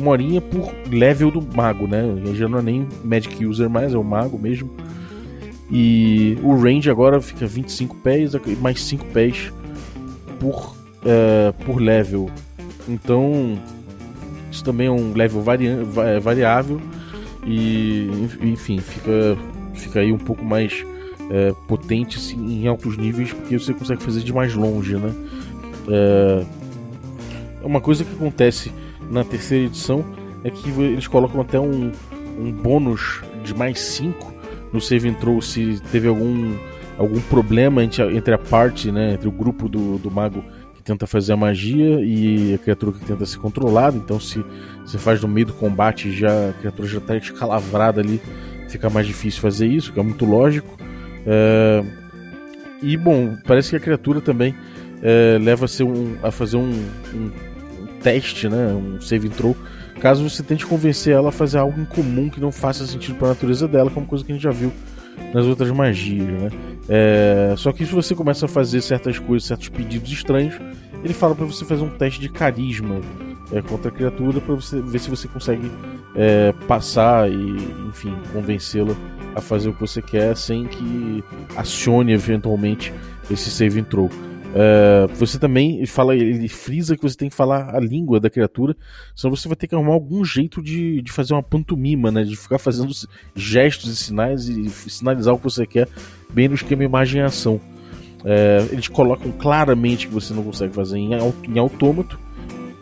Uma 0.00 0.12
horinha 0.12 0.40
por 0.40 0.72
level 0.90 1.30
do 1.30 1.42
mago, 1.54 1.86
né? 1.86 2.02
Já 2.34 2.48
não 2.48 2.58
é 2.58 2.62
nem 2.62 2.88
Magic 3.04 3.44
User 3.44 3.68
mais, 3.68 3.92
é 3.92 3.98
o 3.98 4.02
mago 4.02 4.38
mesmo. 4.38 4.70
E 5.70 6.38
o 6.42 6.54
range 6.56 6.90
agora 6.90 7.20
fica 7.20 7.46
25 7.46 7.96
pés, 7.96 8.32
mais 8.60 8.82
5 8.82 9.04
pés 9.06 9.52
por, 10.40 10.74
é, 11.04 11.52
por 11.64 11.80
level. 11.80 12.30
Então, 12.88 13.58
isso 14.50 14.64
também 14.64 14.86
é 14.86 14.90
um 14.90 15.12
level 15.12 15.44
é, 16.02 16.18
variável. 16.18 16.80
E, 17.46 18.08
enfim, 18.42 18.78
fica, 18.78 19.36
fica 19.74 20.00
aí 20.00 20.12
um 20.12 20.18
pouco 20.18 20.44
mais 20.44 20.84
é, 21.30 21.52
potente 21.68 22.18
assim, 22.18 22.62
em 22.62 22.66
altos 22.66 22.96
níveis, 22.96 23.32
porque 23.32 23.58
você 23.58 23.72
consegue 23.72 24.02
fazer 24.02 24.20
de 24.20 24.32
mais 24.32 24.54
longe, 24.54 24.96
né? 24.96 25.14
É, 25.88 26.44
uma 27.62 27.80
coisa 27.80 28.04
que 28.04 28.12
acontece 28.12 28.72
na 29.10 29.24
terceira 29.24 29.66
edição 29.66 30.04
é 30.44 30.50
que 30.50 30.70
eles 30.70 31.06
colocam 31.06 31.40
até 31.40 31.58
um, 31.58 31.92
um 32.38 32.52
bônus 32.52 33.20
de 33.44 33.54
mais 33.54 33.80
5 33.80 34.32
no 34.72 34.80
save 34.80 35.08
intro 35.08 35.42
se 35.42 35.80
teve 35.90 36.08
algum, 36.08 36.56
algum 36.96 37.20
problema 37.22 37.82
entre 37.82 38.02
a, 38.02 38.12
entre 38.12 38.32
a 38.32 38.38
parte, 38.38 38.90
né, 38.92 39.14
entre 39.14 39.28
o 39.28 39.32
grupo 39.32 39.68
do, 39.68 39.98
do 39.98 40.10
mago 40.10 40.44
que 40.74 40.82
tenta 40.82 41.06
fazer 41.06 41.32
a 41.32 41.36
magia 41.36 42.00
e 42.00 42.54
a 42.54 42.58
criatura 42.58 42.92
que 42.92 43.04
tenta 43.04 43.26
ser 43.26 43.38
controlada. 43.38 43.96
Então, 43.96 44.18
se 44.18 44.44
você 44.84 44.96
faz 44.96 45.20
no 45.20 45.28
meio 45.28 45.46
do 45.46 45.52
combate, 45.52 46.10
já 46.10 46.50
a 46.50 46.52
criatura 46.52 46.88
já 46.88 46.98
está 46.98 47.16
escalavrada 47.16 48.00
ali, 48.00 48.20
fica 48.68 48.88
mais 48.88 49.06
difícil 49.06 49.42
fazer 49.42 49.66
isso, 49.66 49.92
que 49.92 50.00
é 50.00 50.02
muito 50.02 50.24
lógico. 50.24 50.78
É... 51.26 51.84
E 52.82 52.96
bom, 52.96 53.36
parece 53.46 53.70
que 53.70 53.76
a 53.76 53.80
criatura 53.80 54.22
também 54.22 54.54
é, 55.02 55.38
leva 55.38 55.66
a, 55.66 55.84
um, 55.84 56.16
a 56.22 56.30
fazer 56.30 56.56
um, 56.56 56.70
um, 57.14 57.30
teste, 58.02 58.48
né, 58.48 58.66
um 58.68 59.00
save 59.00 59.28
throw, 59.28 59.56
caso 60.00 60.28
você 60.28 60.42
tente 60.42 60.66
convencer 60.66 61.14
ela 61.14 61.28
a 61.28 61.32
fazer 61.32 61.58
algo 61.58 61.80
em 61.80 61.84
comum 61.84 62.28
que 62.28 62.40
não 62.40 62.50
faça 62.50 62.86
sentido 62.86 63.16
para 63.16 63.28
a 63.28 63.30
natureza 63.30 63.68
dela, 63.68 63.90
como 63.90 64.06
coisa 64.06 64.24
que 64.24 64.32
a 64.32 64.34
gente 64.34 64.44
já 64.44 64.50
viu 64.50 64.72
nas 65.34 65.44
outras 65.46 65.70
magias, 65.70 66.26
né? 66.26 66.50
É, 66.88 67.54
só 67.56 67.72
que 67.72 67.84
se 67.84 67.92
você 67.92 68.14
começa 68.14 68.46
a 68.46 68.48
fazer 68.48 68.80
certas 68.80 69.18
coisas, 69.18 69.46
certos 69.46 69.68
pedidos 69.68 70.10
estranhos, 70.10 70.54
ele 71.04 71.14
fala 71.14 71.34
para 71.34 71.44
você 71.44 71.64
fazer 71.64 71.82
um 71.82 71.90
teste 71.90 72.20
de 72.20 72.28
carisma 72.28 73.00
é, 73.52 73.62
contra 73.62 73.90
a 73.90 73.94
criatura 73.94 74.40
para 74.40 74.54
você 74.54 74.80
ver 74.80 74.98
se 74.98 75.08
você 75.08 75.28
consegue 75.28 75.70
é, 76.14 76.52
passar 76.66 77.30
e, 77.30 77.56
enfim, 77.88 78.14
convencê-la 78.32 78.94
a 79.34 79.40
fazer 79.40 79.68
o 79.68 79.74
que 79.74 79.80
você 79.80 80.02
quer 80.02 80.36
sem 80.36 80.66
que 80.66 81.22
acione 81.56 82.12
eventualmente 82.12 82.92
esse 83.30 83.50
save 83.50 83.82
throw. 83.82 84.10
Uh, 84.50 85.06
você 85.14 85.38
também 85.38 85.86
fala, 85.86 86.14
ele 86.14 86.48
frisa 86.48 86.96
que 86.96 87.02
você 87.02 87.16
tem 87.16 87.28
que 87.28 87.36
falar 87.36 87.74
a 87.74 87.78
língua 87.78 88.18
da 88.18 88.28
criatura, 88.28 88.76
senão 89.14 89.34
você 89.34 89.46
vai 89.46 89.56
ter 89.56 89.68
que 89.68 89.74
arrumar 89.74 89.92
algum 89.92 90.24
jeito 90.24 90.60
de, 90.60 91.00
de 91.00 91.12
fazer 91.12 91.34
uma 91.34 91.42
pantomima, 91.42 92.10
né? 92.10 92.24
De 92.24 92.36
ficar 92.36 92.58
fazendo 92.58 92.92
gestos 93.34 93.92
e 93.92 93.96
sinais 93.96 94.48
e 94.48 94.68
sinalizar 94.68 95.34
o 95.34 95.38
que 95.38 95.44
você 95.44 95.66
quer, 95.66 95.88
bem 96.32 96.48
no 96.48 96.54
esquema 96.54 96.82
imagem 96.82 97.20
e 97.20 97.24
ação. 97.24 97.60
Uh, 98.20 98.72
eles 98.72 98.88
colocam 98.88 99.30
claramente 99.32 100.08
que 100.08 100.12
você 100.12 100.34
não 100.34 100.42
consegue 100.42 100.74
fazer 100.74 100.98
em, 100.98 101.10
em 101.48 101.58
autômato, 101.58 102.18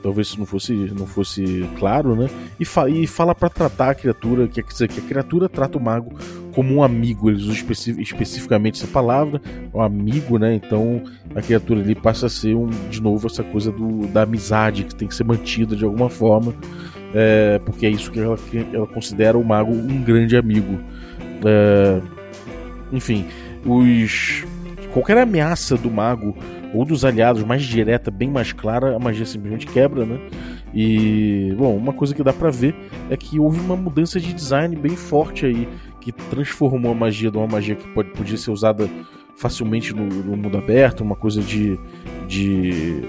talvez 0.02 0.28
isso 0.28 0.38
não 0.38 0.47
fosse, 0.47 0.73
não 0.73 1.07
fosse 1.07 1.69
claro, 1.78 2.14
né? 2.14 2.28
E, 2.59 2.64
fa 2.64 2.88
e 2.88 3.07
fala 3.07 3.35
para 3.35 3.49
tratar 3.49 3.90
a 3.90 3.95
criatura, 3.95 4.47
que, 4.47 4.62
que 4.62 5.00
a 5.00 5.02
criatura 5.02 5.49
trata 5.49 5.78
o 5.78 5.81
mago 5.81 6.17
como 6.55 6.75
um 6.75 6.83
amigo, 6.83 7.31
eles 7.31 7.43
usam 7.43 7.55
especi 7.55 8.00
especificamente 8.00 8.83
essa 8.83 8.90
palavra, 8.90 9.40
um 9.73 9.81
amigo, 9.81 10.38
né? 10.38 10.55
Então 10.55 11.02
a 11.35 11.43
criatura 11.43 11.81
ali 11.81 11.95
passa 11.95 12.26
a 12.26 12.28
ser 12.28 12.55
um, 12.55 12.69
de 12.90 13.00
novo 13.00 13.26
essa 13.26 13.43
coisa 13.43 13.71
do, 13.71 14.07
da 14.09 14.23
amizade 14.23 14.85
que 14.85 14.95
tem 14.95 15.09
que 15.09 15.14
ser 15.14 15.25
mantida 15.25 15.76
de 15.76 15.85
alguma 15.85 16.09
forma, 16.09 16.55
é, 17.14 17.61
porque 17.64 17.87
é 17.87 17.90
isso 17.90 18.11
que 18.11 18.21
ela, 18.21 18.37
que 18.37 18.67
ela 18.73 18.87
considera 18.87 19.38
o 19.38 19.45
mago 19.45 19.73
um 19.73 20.02
grande 20.02 20.37
amigo. 20.37 20.78
É, 21.45 22.00
enfim, 22.93 23.26
os 23.64 24.45
qualquer 24.93 25.19
ameaça 25.19 25.76
do 25.76 25.90
mago 25.90 26.37
ou 26.75 26.85
dos 26.85 27.05
aliados 27.05 27.43
mais 27.43 27.63
direta, 27.63 28.11
bem 28.11 28.31
mais 28.31 28.53
clara, 28.53 28.95
a 28.95 28.99
magia 28.99 29.25
simplesmente 29.25 29.67
quebra, 29.67 30.05
né? 30.05 30.19
E, 30.75 31.55
bom, 31.57 31.77
uma 31.77 31.93
coisa 31.93 32.15
que 32.15 32.23
dá 32.23 32.33
para 32.33 32.51
ver 32.51 32.75
é 33.09 33.17
que 33.17 33.39
houve 33.39 33.61
uma 33.61 33.77
mudança 33.77 34.21
de 34.21 34.33
design 34.33 34.77
bem 34.77 34.97
forte 34.97 35.47
aí, 35.47 35.69
que 36.01 36.13
transformou 36.13 36.93
a 36.93 36.95
magia 36.95 37.31
de 37.31 37.37
uma 37.37 37.47
magia 37.47 37.75
que 37.75 37.89
pode, 37.89 38.11
podia 38.11 38.37
ser 38.37 38.51
usada 38.51 38.89
facilmente 39.37 39.95
no, 39.95 40.05
no 40.05 40.37
mundo 40.37 40.59
aberto, 40.59 41.03
uma 41.03 41.17
coisa 41.17 41.41
de, 41.41 41.79
de 42.27 43.03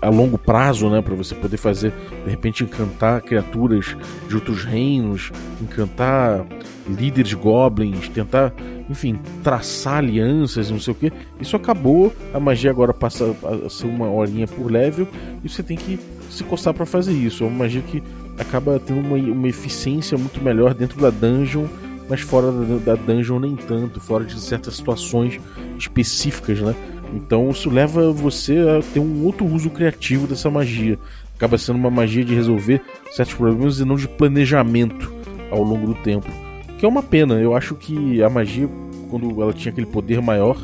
a 0.00 0.08
longo 0.08 0.38
prazo, 0.38 0.88
né, 0.88 1.02
para 1.02 1.14
você 1.14 1.34
poder 1.34 1.56
fazer, 1.56 1.92
de 2.24 2.30
repente 2.30 2.62
encantar 2.62 3.20
criaturas 3.22 3.96
de 4.28 4.34
outros 4.34 4.64
reinos, 4.64 5.32
encantar 5.60 6.46
líderes 6.86 7.34
goblins, 7.34 8.08
tentar, 8.08 8.52
enfim, 8.88 9.18
traçar 9.42 9.98
alianças, 9.98 10.70
não 10.70 10.80
sei 10.80 10.92
o 10.92 10.94
que. 10.94 11.12
Isso 11.40 11.56
acabou, 11.56 12.12
a 12.32 12.40
magia 12.40 12.70
agora 12.70 12.94
passa 12.94 13.34
a 13.64 13.68
ser 13.68 13.86
uma 13.86 14.10
horinha 14.10 14.46
por 14.46 14.70
level 14.70 15.06
e 15.44 15.48
você 15.48 15.62
tem 15.62 15.76
que 15.76 15.98
se 16.30 16.42
coçar 16.44 16.72
para 16.72 16.86
fazer 16.86 17.12
isso. 17.12 17.44
É 17.44 17.46
uma 17.46 17.58
magia 17.58 17.82
que 17.82 18.02
acaba 18.38 18.78
tendo 18.78 19.00
uma, 19.00 19.16
uma 19.16 19.48
eficiência 19.48 20.16
muito 20.16 20.42
melhor 20.42 20.74
dentro 20.74 21.00
da 21.00 21.10
dungeon, 21.10 21.66
mas 22.08 22.20
fora 22.20 22.50
da, 22.50 22.94
da 22.94 22.94
dungeon 22.94 23.40
nem 23.40 23.56
tanto, 23.56 24.00
fora 24.00 24.24
de 24.24 24.40
certas 24.40 24.76
situações 24.76 25.38
específicas, 25.78 26.60
né? 26.60 26.74
Então 27.14 27.48
isso 27.50 27.70
leva 27.70 28.12
você 28.12 28.58
a 28.58 28.82
ter 28.92 29.00
um 29.00 29.24
outro 29.24 29.46
uso 29.46 29.70
criativo 29.70 30.26
dessa 30.26 30.50
magia. 30.50 30.98
Acaba 31.36 31.56
sendo 31.56 31.78
uma 31.78 31.90
magia 31.90 32.24
de 32.24 32.34
resolver 32.34 32.82
certos 33.10 33.34
problemas 33.34 33.78
e 33.78 33.84
não 33.84 33.96
de 33.96 34.08
planejamento 34.08 35.12
ao 35.50 35.62
longo 35.62 35.86
do 35.86 35.94
tempo. 35.94 36.47
Que 36.78 36.86
é 36.86 36.88
uma 36.88 37.02
pena. 37.02 37.34
Eu 37.34 37.54
acho 37.54 37.74
que 37.74 38.22
a 38.22 38.30
magia, 38.30 38.68
quando 39.10 39.42
ela 39.42 39.52
tinha 39.52 39.72
aquele 39.72 39.86
poder 39.86 40.22
maior, 40.22 40.56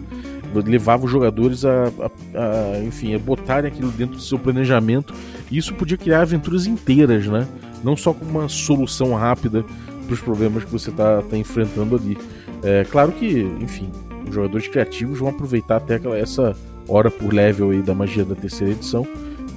levava 0.54 1.04
os 1.04 1.10
jogadores 1.10 1.64
a, 1.64 1.86
a, 2.34 2.76
a 2.76 2.84
enfim, 2.84 3.14
a 3.14 3.18
botarem 3.18 3.70
aquilo 3.70 3.90
dentro 3.90 4.16
do 4.16 4.22
seu 4.22 4.38
planejamento. 4.38 5.12
E 5.50 5.58
isso 5.58 5.74
podia 5.74 5.96
criar 5.96 6.22
aventuras 6.22 6.66
inteiras, 6.66 7.26
né? 7.26 7.46
Não 7.82 7.96
só 7.96 8.12
com 8.12 8.24
uma 8.24 8.48
solução 8.48 9.12
rápida 9.14 9.64
para 10.06 10.14
os 10.14 10.20
problemas 10.20 10.64
que 10.64 10.70
você 10.70 10.90
está 10.90 11.20
tá 11.22 11.36
enfrentando 11.36 11.96
ali. 11.96 12.16
É 12.62 12.84
claro 12.84 13.12
que, 13.12 13.42
enfim, 13.60 13.90
os 14.26 14.34
jogadores 14.34 14.68
criativos 14.68 15.18
vão 15.18 15.28
aproveitar 15.28 15.76
até 15.76 15.96
aquela, 15.96 16.16
essa 16.16 16.56
hora 16.88 17.10
por 17.10 17.32
level 17.32 17.70
aí 17.70 17.82
da 17.82 17.94
magia 17.94 18.24
da 18.24 18.34
terceira 18.34 18.72
edição 18.72 19.06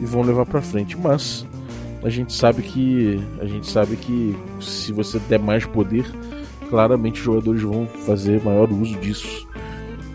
e 0.02 0.06
vão 0.06 0.22
levar 0.22 0.46
para 0.46 0.62
frente. 0.62 0.98
Mas 0.98 1.46
a 2.04 2.10
gente 2.10 2.34
sabe 2.34 2.62
que 2.62 3.22
a 3.40 3.46
gente 3.46 3.70
sabe 3.70 3.96
que 3.96 4.36
se 4.60 4.92
você 4.92 5.20
der 5.30 5.40
mais 5.40 5.66
poder, 5.66 6.06
claramente 6.70 7.20
os 7.20 7.26
jogadores 7.26 7.62
vão 7.62 7.88
fazer 8.06 8.44
maior 8.44 8.72
uso 8.72 8.98
disso. 9.00 9.48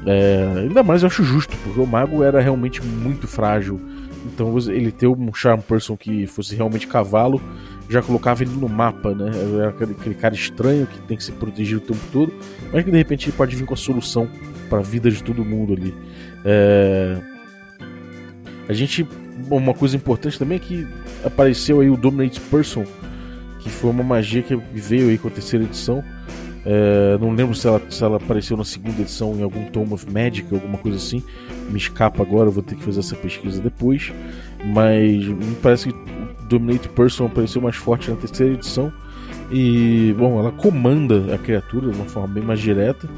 É, 0.07 0.63
ainda 0.63 0.83
mais 0.83 1.03
eu 1.03 1.07
acho 1.07 1.23
justo, 1.23 1.57
porque 1.59 1.81
o 1.81 1.87
mago 1.87 2.23
era 2.23 2.41
realmente 2.41 2.83
muito 2.83 3.27
frágil. 3.27 3.81
Então 4.27 4.57
ele 4.69 4.93
ter 4.93 5.07
um 5.07 5.35
Charm 5.35 5.61
Person 5.61 5.97
que 5.97 6.27
fosse 6.27 6.55
realmente 6.55 6.87
cavalo 6.87 7.41
já 7.89 8.01
colocava 8.01 8.43
ele 8.43 8.53
no 8.53 8.69
mapa, 8.69 9.15
né? 9.15 9.31
Era 9.59 9.69
aquele, 9.69 10.15
cara 10.15 10.35
estranho 10.35 10.87
que 10.87 10.99
tem 11.03 11.17
que 11.17 11.25
se 11.25 11.33
proteger 11.33 11.79
o 11.79 11.81
tempo 11.81 12.01
todo, 12.11 12.33
mas 12.73 12.85
que 12.85 12.91
de 12.91 12.97
repente 12.97 13.29
ele 13.29 13.37
pode 13.37 13.55
vir 13.55 13.67
com 13.67 13.75
a 13.75 13.77
solução 13.77 14.29
para 14.69 14.79
a 14.79 14.83
vida 14.83 15.11
de 15.11 15.23
todo 15.23 15.45
mundo 15.45 15.75
ali. 15.75 15.95
É... 16.45 17.19
A 18.69 18.73
gente. 18.73 19.07
Uma 19.51 19.75
coisa 19.75 19.97
importante 19.97 20.39
também 20.39 20.57
é 20.57 20.59
que 20.59 20.87
apareceu 21.25 21.81
aí 21.81 21.91
o 21.91 21.97
Dominate 21.97 22.41
Person, 22.41 22.85
que 23.63 23.71
foi 23.71 23.91
uma 23.91 24.03
magia 24.03 24.43
que 24.43 24.55
veio 24.55 25.09
aí 25.09 25.19
com 25.19 25.29
a 25.29 25.31
terceira 25.31 25.65
edição. 25.65 26.03
É, 26.65 27.19
não 27.19 27.33
lembro 27.33 27.55
se 27.55 27.67
ela, 27.67 27.83
se 27.91 28.03
ela 28.05 28.17
apareceu 28.17 28.57
na 28.57 28.65
segunda 28.65 29.01
edição 29.01 29.35
em 29.35 29.43
algum 29.43 29.65
Tome 29.67 29.93
of 29.95 30.11
Magic, 30.11 30.53
alguma 30.53 30.79
coisa 30.79 30.97
assim. 30.97 31.23
Me 31.71 31.79
escapa 31.79 32.23
agora, 32.23 32.51
vou 32.51 32.63
ter 32.63 32.77
que 32.77 32.83
fazer 32.83 33.01
essa 33.01 33.17
pesquisa 33.17 33.61
depois. 33.61 34.13
Mas 34.65 35.27
me 35.27 35.55
parece 35.63 35.93
que 35.93 35.99
Dominate 36.49 36.89
Person 36.91 37.27
apareceu 37.27 37.61
mais 37.61 37.77
forte 37.77 38.11
na 38.11 38.17
terceira 38.17 38.55
edição. 38.55 38.93
E, 39.51 40.15
bom, 40.19 40.39
ela 40.39 40.53
comanda 40.53 41.35
a 41.35 41.39
criatura 41.39 41.91
de 41.91 41.97
uma 41.97 42.07
forma 42.07 42.35
bem 42.35 42.43
mais 42.43 42.61
direta 42.61 43.09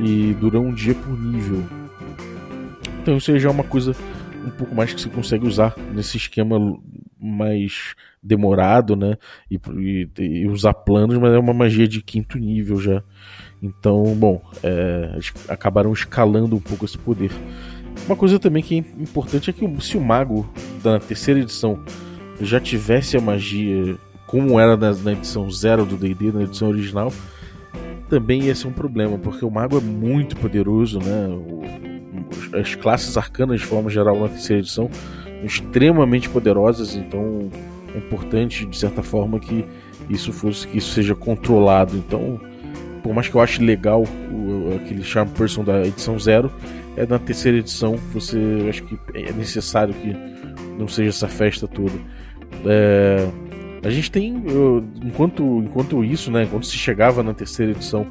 e 0.00 0.34
dura 0.34 0.58
um 0.58 0.72
dia 0.72 0.94
por 0.94 1.18
nível. 1.18 1.62
Então 3.02 3.16
isso 3.16 3.30
aí 3.30 3.38
já 3.38 3.48
é 3.48 3.52
uma 3.52 3.64
coisa 3.64 3.94
um 4.44 4.50
pouco 4.50 4.74
mais 4.74 4.92
que 4.92 5.00
você 5.00 5.08
consegue 5.08 5.46
usar 5.46 5.74
nesse 5.92 6.16
esquema 6.16 6.58
mais 7.26 7.94
demorado, 8.22 8.96
né? 8.96 9.16
E, 9.50 9.58
e, 9.76 10.08
e, 10.18 10.48
usar 10.48 10.74
planos, 10.74 11.18
mas 11.18 11.32
é 11.32 11.38
uma 11.38 11.54
magia 11.54 11.86
de 11.86 12.02
quinto 12.02 12.38
nível 12.38 12.80
já. 12.80 13.02
Então, 13.62 14.04
bom, 14.14 14.42
é, 14.62 15.18
acabaram 15.48 15.92
escalando 15.92 16.56
um 16.56 16.60
pouco 16.60 16.84
esse 16.84 16.98
poder. 16.98 17.30
Uma 18.06 18.16
coisa 18.16 18.38
também 18.38 18.62
que 18.62 18.76
é 18.76 18.78
importante 18.78 19.50
é 19.50 19.52
que 19.52 19.66
se 19.80 19.96
o 19.96 20.00
mago 20.00 20.48
da 20.82 20.98
terceira 20.98 21.40
edição 21.40 21.82
já 22.40 22.60
tivesse 22.60 23.16
a 23.16 23.20
magia 23.20 23.96
como 24.26 24.60
era 24.60 24.76
na, 24.76 24.92
na 24.92 25.12
edição 25.12 25.50
zero 25.50 25.86
do 25.86 25.96
D&D, 25.96 26.32
na 26.32 26.42
edição 26.42 26.68
original, 26.68 27.12
também 28.08 28.44
ia 28.44 28.54
ser 28.54 28.68
um 28.68 28.72
problema, 28.72 29.18
porque 29.18 29.44
o 29.44 29.50
mago 29.50 29.78
é 29.78 29.80
muito 29.80 30.36
poderoso, 30.36 30.98
né? 30.98 31.28
O, 31.28 31.62
as 32.56 32.74
classes 32.74 33.16
arcanas, 33.16 33.60
de 33.60 33.66
forma 33.66 33.90
geral, 33.90 34.18
na 34.20 34.28
terceira 34.28 34.60
edição, 34.60 34.90
extremamente 35.44 36.28
poderosas, 36.28 36.94
então 36.94 37.48
é 37.94 37.98
importante, 37.98 38.66
de 38.66 38.76
certa 38.76 39.02
forma, 39.02 39.38
que 39.38 39.64
isso 40.08 40.32
fosse 40.32 40.66
que 40.66 40.78
isso 40.78 40.92
seja 40.92 41.14
controlado. 41.14 41.96
Então, 41.96 42.40
por 43.02 43.14
mais 43.14 43.28
que 43.28 43.34
eu 43.34 43.40
ache 43.40 43.62
legal 43.62 44.02
o, 44.02 44.76
aquele 44.76 45.02
Charm 45.02 45.28
Person 45.28 45.64
da 45.64 45.86
edição 45.86 46.18
zero, 46.18 46.50
é 46.96 47.06
na 47.06 47.18
terceira 47.18 47.58
edição 47.58 47.96
você 48.12 48.38
acho 48.68 48.82
que 48.84 48.98
é 49.14 49.32
necessário 49.32 49.94
que 49.94 50.16
não 50.78 50.88
seja 50.88 51.10
essa 51.10 51.28
festa 51.28 51.66
toda. 51.68 51.94
É, 52.64 53.28
a 53.84 53.90
gente 53.90 54.10
tem, 54.10 54.42
enquanto, 55.04 55.62
enquanto 55.64 56.04
isso, 56.04 56.30
né, 56.30 56.44
enquanto 56.44 56.66
se 56.66 56.76
chegava 56.76 57.22
na 57.22 57.32
terceira 57.32 57.72
edição 57.72 58.06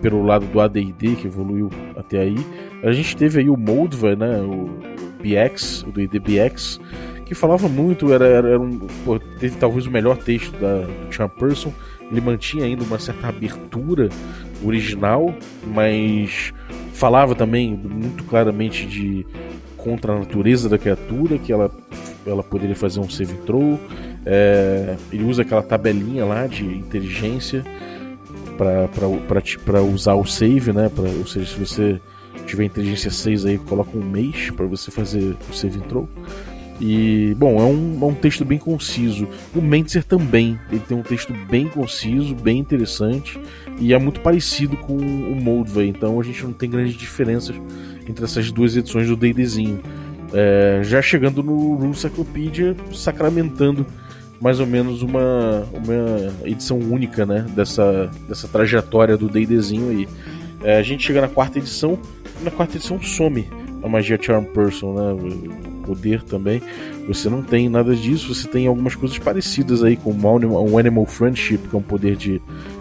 pelo 0.00 0.24
lado 0.24 0.46
do 0.46 0.60
AD&D 0.60 1.14
que 1.14 1.26
evoluiu 1.28 1.70
até 1.96 2.18
aí, 2.20 2.36
a 2.82 2.90
gente 2.90 3.16
teve 3.16 3.38
aí 3.38 3.48
o 3.48 3.56
Moldva, 3.56 4.16
né, 4.16 4.40
o 4.40 4.91
BX, 5.22 5.82
o 5.82 5.92
D&D 5.92 6.18
BX, 6.18 6.80
que 7.24 7.34
falava 7.34 7.68
muito, 7.68 8.12
era, 8.12 8.26
era, 8.26 8.60
um, 8.60 8.78
pô, 9.04 9.18
teve 9.18 9.56
talvez 9.56 9.86
o 9.86 9.90
melhor 9.90 10.16
texto 10.18 10.52
da, 10.58 10.80
do 10.80 11.12
Charm 11.12 11.30
Person, 11.30 11.72
ele 12.10 12.20
mantinha 12.20 12.64
ainda 12.64 12.84
uma 12.84 12.98
certa 12.98 13.28
abertura 13.28 14.08
original, 14.64 15.34
mas 15.66 16.52
falava 16.92 17.34
também 17.34 17.74
muito 17.74 18.24
claramente 18.24 18.86
de 18.86 19.26
contra 19.76 20.12
a 20.12 20.18
natureza 20.18 20.68
da 20.68 20.78
criatura, 20.78 21.38
que 21.38 21.52
ela, 21.52 21.70
ela 22.26 22.42
poderia 22.42 22.76
fazer 22.76 23.00
um 23.00 23.10
save 23.10 23.34
throw. 23.46 23.78
É, 24.24 24.96
ele 25.12 25.24
usa 25.24 25.42
aquela 25.42 25.62
tabelinha 25.62 26.24
lá 26.24 26.46
de 26.46 26.64
inteligência 26.64 27.64
para 28.56 29.82
usar 29.82 30.14
o 30.14 30.24
save, 30.24 30.72
né? 30.72 30.88
Pra, 30.88 31.04
ou 31.04 31.26
seja, 31.26 31.46
se 31.46 31.58
você 31.58 32.00
tiver 32.46 32.64
inteligência 32.64 33.10
6 33.10 33.46
aí, 33.46 33.58
coloca 33.58 33.96
um 33.96 34.02
mês 34.02 34.50
para 34.50 34.66
você 34.66 34.90
fazer 34.90 35.36
o 35.50 35.54
save 35.54 35.80
throw. 35.80 36.08
E, 36.80 37.34
bom, 37.38 37.60
é 37.60 37.64
um, 37.64 37.98
é 38.02 38.04
um 38.06 38.14
texto 38.14 38.44
bem 38.44 38.58
conciso. 38.58 39.28
O 39.54 39.60
Mentzer 39.60 40.02
também, 40.02 40.58
ele 40.70 40.80
tem 40.80 40.96
um 40.96 41.02
texto 41.02 41.32
bem 41.48 41.68
conciso, 41.68 42.34
bem 42.34 42.58
interessante 42.58 43.38
e 43.78 43.92
é 43.94 43.98
muito 43.98 44.20
parecido 44.20 44.76
com 44.76 44.96
o 44.96 45.36
Moldvay, 45.36 45.88
então 45.88 46.18
a 46.18 46.22
gente 46.24 46.42
não 46.42 46.52
tem 46.52 46.68
grandes 46.68 46.94
diferenças 46.94 47.54
entre 48.08 48.24
essas 48.24 48.50
duas 48.50 48.76
edições 48.76 49.06
do 49.06 49.16
D&Dzinho. 49.16 49.80
É, 50.32 50.80
já 50.82 51.00
chegando 51.00 51.42
no 51.42 51.74
Rule 51.76 51.94
Cyclopedia, 51.94 52.74
sacramentando 52.92 53.86
mais 54.40 54.58
ou 54.58 54.66
menos 54.66 55.02
uma, 55.02 55.64
uma 55.72 56.48
edição 56.48 56.78
única 56.78 57.24
né, 57.24 57.46
dessa, 57.54 58.10
dessa 58.28 58.48
trajetória 58.48 59.16
do 59.16 59.28
D&Dzinho 59.28 59.90
aí. 59.90 60.08
É, 60.64 60.78
a 60.78 60.82
gente 60.82 61.06
chega 61.06 61.20
na 61.20 61.28
quarta 61.28 61.58
edição, 61.58 61.96
na 62.42 62.50
quarta 62.50 62.76
edição 62.76 63.00
some 63.02 63.48
a 63.82 63.88
magia 63.88 64.18
Charm 64.20 64.44
Person, 64.44 64.94
né, 64.94 65.12
o 65.12 65.86
poder 65.86 66.22
também. 66.22 66.62
Você 67.08 67.28
não 67.28 67.42
tem 67.42 67.68
nada 67.68 67.94
disso, 67.94 68.32
você 68.32 68.46
tem 68.46 68.66
algumas 68.66 68.94
coisas 68.94 69.18
parecidas 69.18 69.82
aí 69.82 69.96
com 69.96 70.12
o 70.12 70.78
Animal, 70.78 71.04
Friendship, 71.04 71.58
que 71.58 71.74
é 71.74 71.78
um 71.78 71.82
poder 71.82 72.16
de, 72.16 72.40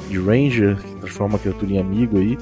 de 0.09 0.19
Ranger, 0.19 0.77
que 0.77 0.95
transforma 0.97 1.37
a 1.37 1.39
criatura 1.39 1.71
em 1.71 1.79
amigo 1.79 2.19
aí. 2.19 2.37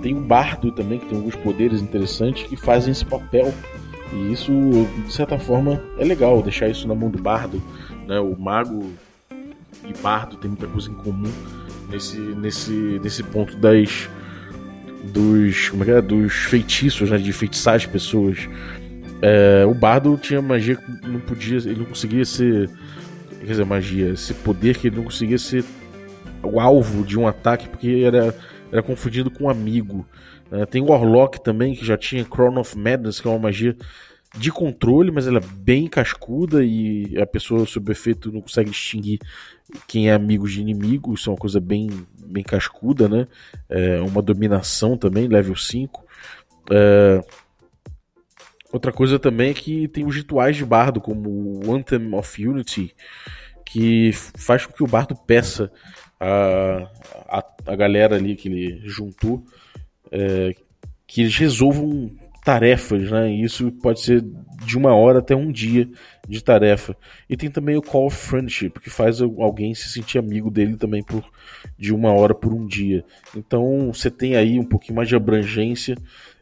Tem 0.00 0.16
o 0.16 0.20
Bardo 0.20 0.72
também, 0.72 0.98
que 0.98 1.06
tem 1.06 1.18
alguns 1.18 1.36
poderes 1.36 1.80
interessantes 1.80 2.44
que 2.44 2.56
fazem 2.56 2.92
esse 2.92 3.04
papel. 3.04 3.52
E 4.12 4.32
isso, 4.32 4.52
de 5.06 5.12
certa 5.12 5.38
forma, 5.38 5.82
é 5.98 6.04
legal 6.04 6.42
deixar 6.42 6.68
isso 6.68 6.88
na 6.88 6.94
mão 6.94 7.10
do 7.10 7.20
Bardo. 7.20 7.62
Né? 8.06 8.18
O 8.18 8.34
Mago 8.38 8.90
e 9.86 9.92
Bardo 10.02 10.36
tem 10.36 10.50
muita 10.50 10.66
coisa 10.66 10.90
em 10.90 10.94
comum 10.94 11.30
nesse, 11.90 12.18
nesse, 12.18 13.00
nesse 13.02 13.22
ponto 13.22 13.56
das 13.56 14.08
dos 15.04 15.68
como 15.70 15.82
é 15.82 15.86
que 15.86 15.92
é? 15.92 16.02
dos 16.02 16.32
feitiços, 16.32 17.10
né? 17.10 17.18
de 17.18 17.32
feitiçar 17.32 17.74
as 17.74 17.86
pessoas. 17.86 18.48
É, 19.20 19.64
o 19.66 19.74
Bardo 19.74 20.18
tinha 20.20 20.42
magia 20.42 20.76
que 20.76 21.08
não 21.08 21.20
podia, 21.20 21.58
ele 21.58 21.76
não 21.76 21.84
conseguia 21.84 22.24
ser, 22.24 22.68
quer 23.40 23.46
dizer, 23.46 23.64
magia, 23.64 24.10
esse 24.10 24.34
poder 24.34 24.76
que 24.76 24.88
ele 24.88 24.96
não 24.96 25.04
conseguia 25.04 25.38
ser 25.38 25.64
o 26.42 26.58
alvo 26.58 27.04
de 27.04 27.16
um 27.18 27.26
ataque 27.26 27.68
porque 27.68 28.02
era 28.04 28.34
era 28.72 28.82
confundido 28.82 29.30
com 29.30 29.44
um 29.44 29.50
amigo. 29.50 30.06
Uh, 30.50 30.66
tem 30.66 30.80
o 30.80 30.86
Warlock 30.86 31.44
também, 31.44 31.74
que 31.74 31.84
já 31.84 31.96
tinha 31.96 32.24
Crown 32.24 32.58
of 32.58 32.76
Madness, 32.76 33.20
que 33.20 33.28
é 33.28 33.30
uma 33.30 33.38
magia 33.38 33.76
de 34.34 34.50
controle, 34.50 35.10
mas 35.10 35.26
ela 35.26 35.38
é 35.38 35.46
bem 35.56 35.86
cascuda 35.86 36.64
e 36.64 37.18
a 37.20 37.26
pessoa 37.26 37.66
sob 37.66 37.92
efeito 37.92 38.32
não 38.32 38.40
consegue 38.40 38.70
distinguir 38.70 39.18
quem 39.86 40.08
é 40.08 40.14
amigo 40.14 40.48
de 40.48 40.60
inimigo. 40.60 41.14
Isso 41.14 41.28
é 41.28 41.32
uma 41.32 41.38
coisa 41.38 41.60
bem, 41.60 41.90
bem 42.26 42.42
cascuda, 42.42 43.08
né? 43.08 43.26
É 43.68 44.00
uma 44.00 44.22
dominação 44.22 44.96
também, 44.96 45.28
level 45.28 45.56
5. 45.56 46.04
É... 46.70 47.20
Outra 48.72 48.90
coisa 48.90 49.18
também 49.18 49.50
é 49.50 49.54
que 49.54 49.86
tem 49.88 50.06
os 50.06 50.16
rituais 50.16 50.56
de 50.56 50.64
bardo, 50.64 50.98
como 50.98 51.60
o 51.66 51.74
Anthem 51.74 52.14
of 52.14 52.48
Unity, 52.48 52.94
que 53.66 54.12
faz 54.12 54.64
com 54.64 54.72
que 54.72 54.82
o 54.82 54.86
bardo 54.86 55.14
peça 55.14 55.70
a, 56.18 56.88
a, 57.28 57.44
a 57.66 57.76
galera 57.76 58.16
ali 58.16 58.34
que 58.34 58.48
ele 58.48 58.80
juntou, 58.88 59.44
é, 60.10 60.54
que 61.06 61.20
eles 61.20 61.36
resolvam 61.36 62.10
tarefas, 62.44 63.10
né? 63.10 63.30
E 63.32 63.42
isso 63.42 63.70
pode 63.72 64.00
ser 64.00 64.24
de 64.64 64.76
uma 64.76 64.94
hora 64.94 65.20
até 65.20 65.34
um 65.34 65.50
dia 65.50 65.88
de 66.28 66.42
tarefa. 66.42 66.96
E 67.28 67.36
tem 67.36 67.50
também 67.50 67.76
o 67.76 67.82
Call 67.82 68.10
Friendship, 68.10 68.80
que 68.80 68.90
faz 68.90 69.20
alguém 69.20 69.74
se 69.74 69.88
sentir 69.88 70.18
amigo 70.18 70.50
dele 70.50 70.76
também 70.76 71.02
por 71.02 71.24
de 71.78 71.92
uma 71.92 72.12
hora 72.12 72.34
por 72.34 72.52
um 72.52 72.66
dia. 72.66 73.04
Então 73.36 73.92
você 73.92 74.10
tem 74.10 74.36
aí 74.36 74.58
um 74.58 74.64
pouquinho 74.64 74.96
mais 74.96 75.08
de 75.08 75.16
abrangência, 75.16 75.96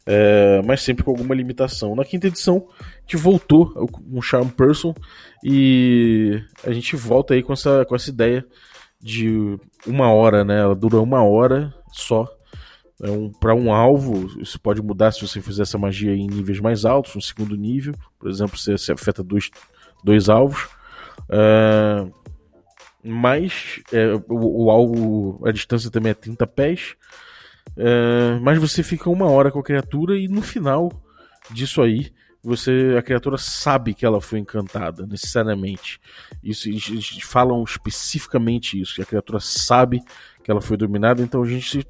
é, 0.05 0.61
mas 0.65 0.81
sempre 0.81 1.03
com 1.03 1.11
alguma 1.11 1.35
limitação. 1.35 1.95
Na 1.95 2.05
quinta 2.05 2.27
edição, 2.27 2.67
gente 3.01 3.17
voltou 3.17 3.67
com 3.87 4.21
Charm 4.21 4.47
Person 4.49 4.93
e 5.43 6.41
a 6.63 6.71
gente 6.71 6.95
volta 6.95 7.33
aí 7.33 7.43
com 7.43 7.53
essa, 7.53 7.85
com 7.85 7.95
essa 7.95 8.09
ideia 8.09 8.45
de 8.99 9.57
uma 9.85 10.11
hora, 10.11 10.45
né? 10.45 10.59
Ela 10.59 10.75
dura 10.75 10.99
uma 10.99 11.23
hora 11.23 11.73
só. 11.91 12.27
É 13.03 13.09
um, 13.09 13.31
para 13.31 13.55
um 13.55 13.73
alvo, 13.73 14.39
isso 14.39 14.59
pode 14.59 14.81
mudar 14.81 15.11
se 15.11 15.27
você 15.27 15.41
fizer 15.41 15.63
essa 15.63 15.77
magia 15.77 16.13
em 16.13 16.27
níveis 16.27 16.59
mais 16.59 16.85
altos, 16.85 17.15
no 17.15 17.21
segundo 17.21 17.55
nível, 17.55 17.95
por 18.19 18.29
exemplo, 18.29 18.57
você, 18.57 18.91
afeta 18.91 19.23
dois, 19.23 19.49
dois 20.03 20.29
alvos. 20.29 20.69
É, 21.27 22.07
mas 23.03 23.81
é, 23.91 24.13
o, 24.29 24.65
o, 24.65 24.69
alvo, 24.69 25.41
a 25.43 25.51
distância 25.51 25.89
também 25.89 26.11
é 26.11 26.13
30 26.13 26.45
pés. 26.45 26.95
É, 27.75 28.39
mas 28.39 28.59
você 28.59 28.83
fica 28.83 29.09
uma 29.09 29.29
hora 29.29 29.51
com 29.51 29.59
a 29.59 29.63
criatura 29.63 30.15
e 30.17 30.27
no 30.27 30.41
final 30.41 30.91
disso 31.49 31.81
aí 31.81 32.11
você 32.43 32.95
a 32.97 33.01
criatura 33.01 33.37
sabe 33.37 33.93
que 33.93 34.05
ela 34.05 34.19
foi 34.19 34.39
encantada 34.39 35.05
necessariamente 35.05 35.99
isso 36.43 36.67
eles 36.67 37.19
falam 37.21 37.63
especificamente 37.63 38.81
isso 38.81 38.95
que 38.95 39.01
a 39.03 39.05
criatura 39.05 39.39
sabe 39.39 40.01
que 40.43 40.49
ela 40.49 40.59
foi 40.59 40.75
dominada 40.75 41.21
então 41.21 41.43
a 41.43 41.47
gente 41.47 41.85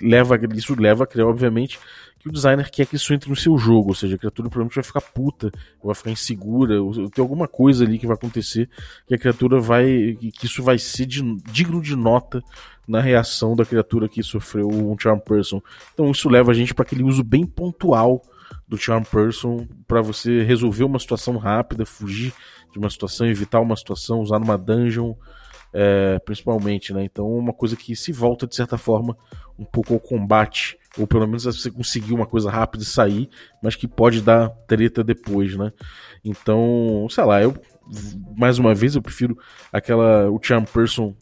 leva 0.00 0.38
isso 0.54 0.74
leva 0.78 1.04
a 1.04 1.06
crer 1.06 1.24
obviamente 1.24 1.78
que 2.18 2.28
o 2.28 2.32
designer 2.32 2.70
quer 2.70 2.86
que 2.86 2.96
isso 2.96 3.12
entre 3.12 3.28
no 3.28 3.36
seu 3.36 3.56
jogo 3.58 3.90
ou 3.90 3.94
seja 3.94 4.16
a 4.16 4.18
criatura 4.18 4.48
provavelmente 4.48 4.74
vai 4.74 4.84
ficar 4.84 5.00
puta 5.00 5.52
vai 5.82 5.94
ficar 5.94 6.10
insegura 6.10 6.74
tem 7.14 7.22
alguma 7.22 7.46
coisa 7.46 7.84
ali 7.84 7.98
que 7.98 8.06
vai 8.06 8.16
acontecer 8.16 8.68
que 9.06 9.14
a 9.14 9.18
criatura 9.18 9.60
vai 9.60 10.16
que 10.32 10.46
isso 10.46 10.62
vai 10.62 10.78
ser 10.78 11.06
de, 11.06 11.22
digno 11.52 11.80
de 11.80 11.94
nota 11.94 12.42
na 12.86 13.00
reação 13.00 13.56
da 13.56 13.64
criatura 13.64 14.08
que 14.08 14.22
sofreu 14.22 14.68
um 14.68 14.96
charm 14.98 15.18
person. 15.18 15.60
Então 15.92 16.10
isso 16.10 16.28
leva 16.28 16.50
a 16.50 16.54
gente 16.54 16.74
para 16.74 16.84
aquele 16.84 17.02
uso 17.02 17.24
bem 17.24 17.46
pontual 17.46 18.22
do 18.68 18.76
Charm 18.76 19.02
Person 19.02 19.66
para 19.86 20.00
você 20.00 20.42
resolver 20.42 20.84
uma 20.84 20.98
situação 20.98 21.36
rápida, 21.36 21.86
fugir 21.86 22.32
de 22.72 22.78
uma 22.78 22.90
situação, 22.90 23.26
evitar 23.26 23.60
uma 23.60 23.76
situação, 23.76 24.20
usar 24.20 24.38
numa 24.38 24.58
dungeon, 24.58 25.14
é, 25.74 26.20
principalmente, 26.20 26.92
né? 26.92 27.04
Então, 27.04 27.28
uma 27.28 27.52
coisa 27.52 27.74
que 27.74 27.96
se 27.96 28.12
volta 28.12 28.46
de 28.46 28.54
certa 28.54 28.78
forma 28.78 29.16
um 29.58 29.64
pouco 29.64 29.92
ao 29.92 30.00
combate, 30.00 30.78
ou 30.96 31.06
pelo 31.06 31.26
menos 31.26 31.44
você 31.44 31.70
conseguir 31.70 32.14
uma 32.14 32.26
coisa 32.26 32.48
rápida 32.50 32.84
e 32.84 32.86
sair, 32.86 33.28
mas 33.60 33.74
que 33.74 33.88
pode 33.88 34.22
dar 34.22 34.50
treta 34.68 35.02
depois, 35.02 35.56
né? 35.56 35.72
Então, 36.24 37.06
sei 37.10 37.24
lá, 37.24 37.42
eu 37.42 37.54
mais 38.36 38.58
uma 38.58 38.74
vez 38.74 38.94
eu 38.94 39.02
prefiro 39.02 39.36
aquela 39.72 40.30
o 40.30 40.40
Charm 40.40 40.64
Person 40.64 41.14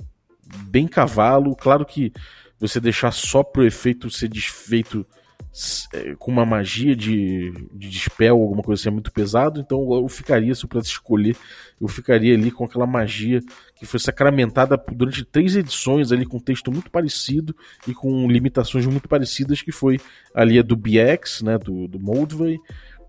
bem 0.69 0.87
cavalo, 0.87 1.57
claro 1.57 1.85
que 1.85 2.13
você 2.61 2.79
deixar 2.79 3.11
só 3.11 3.43
pro 3.43 3.67
efeito 3.67 4.11
ser 4.11 4.29
desfeito 4.29 5.05
com 6.19 6.31
uma 6.31 6.47
magia 6.47 6.97
de, 6.97 7.53
de 7.73 7.91
dispel, 7.91 8.41
alguma 8.41 8.63
coisa 8.63 8.81
assim, 8.81 8.89
é 8.89 8.93
muito 8.93 9.13
pesado, 9.13 9.61
então 9.61 9.93
eu 9.93 10.09
ficaria, 10.09 10.55
se 10.55 10.65
eu 10.65 10.69
pudesse 10.69 10.89
escolher, 10.89 11.37
eu 11.79 11.87
ficaria 11.89 12.35
ali 12.35 12.51
com 12.51 12.65
aquela 12.65 12.87
magia 12.87 13.41
que 13.75 13.85
foi 13.85 14.01
sacramentada 14.01 14.83
durante 14.93 15.25
três 15.25 15.55
edições 15.55 16.11
ali 16.11 16.25
com 16.25 16.39
texto 16.39 16.73
muito 16.73 16.91
parecido 16.91 17.55
e 17.87 17.93
com 17.93 18.27
limitações 18.31 18.87
muito 18.87 19.09
parecidas, 19.09 19.61
que 19.61 19.73
foi 19.73 20.01
ali 20.35 20.59
a 20.59 20.63
do 20.63 20.75
BX, 20.75 21.43
né, 21.43 21.59
do, 21.59 21.87
do 21.87 22.01
Moldvay, 22.01 22.59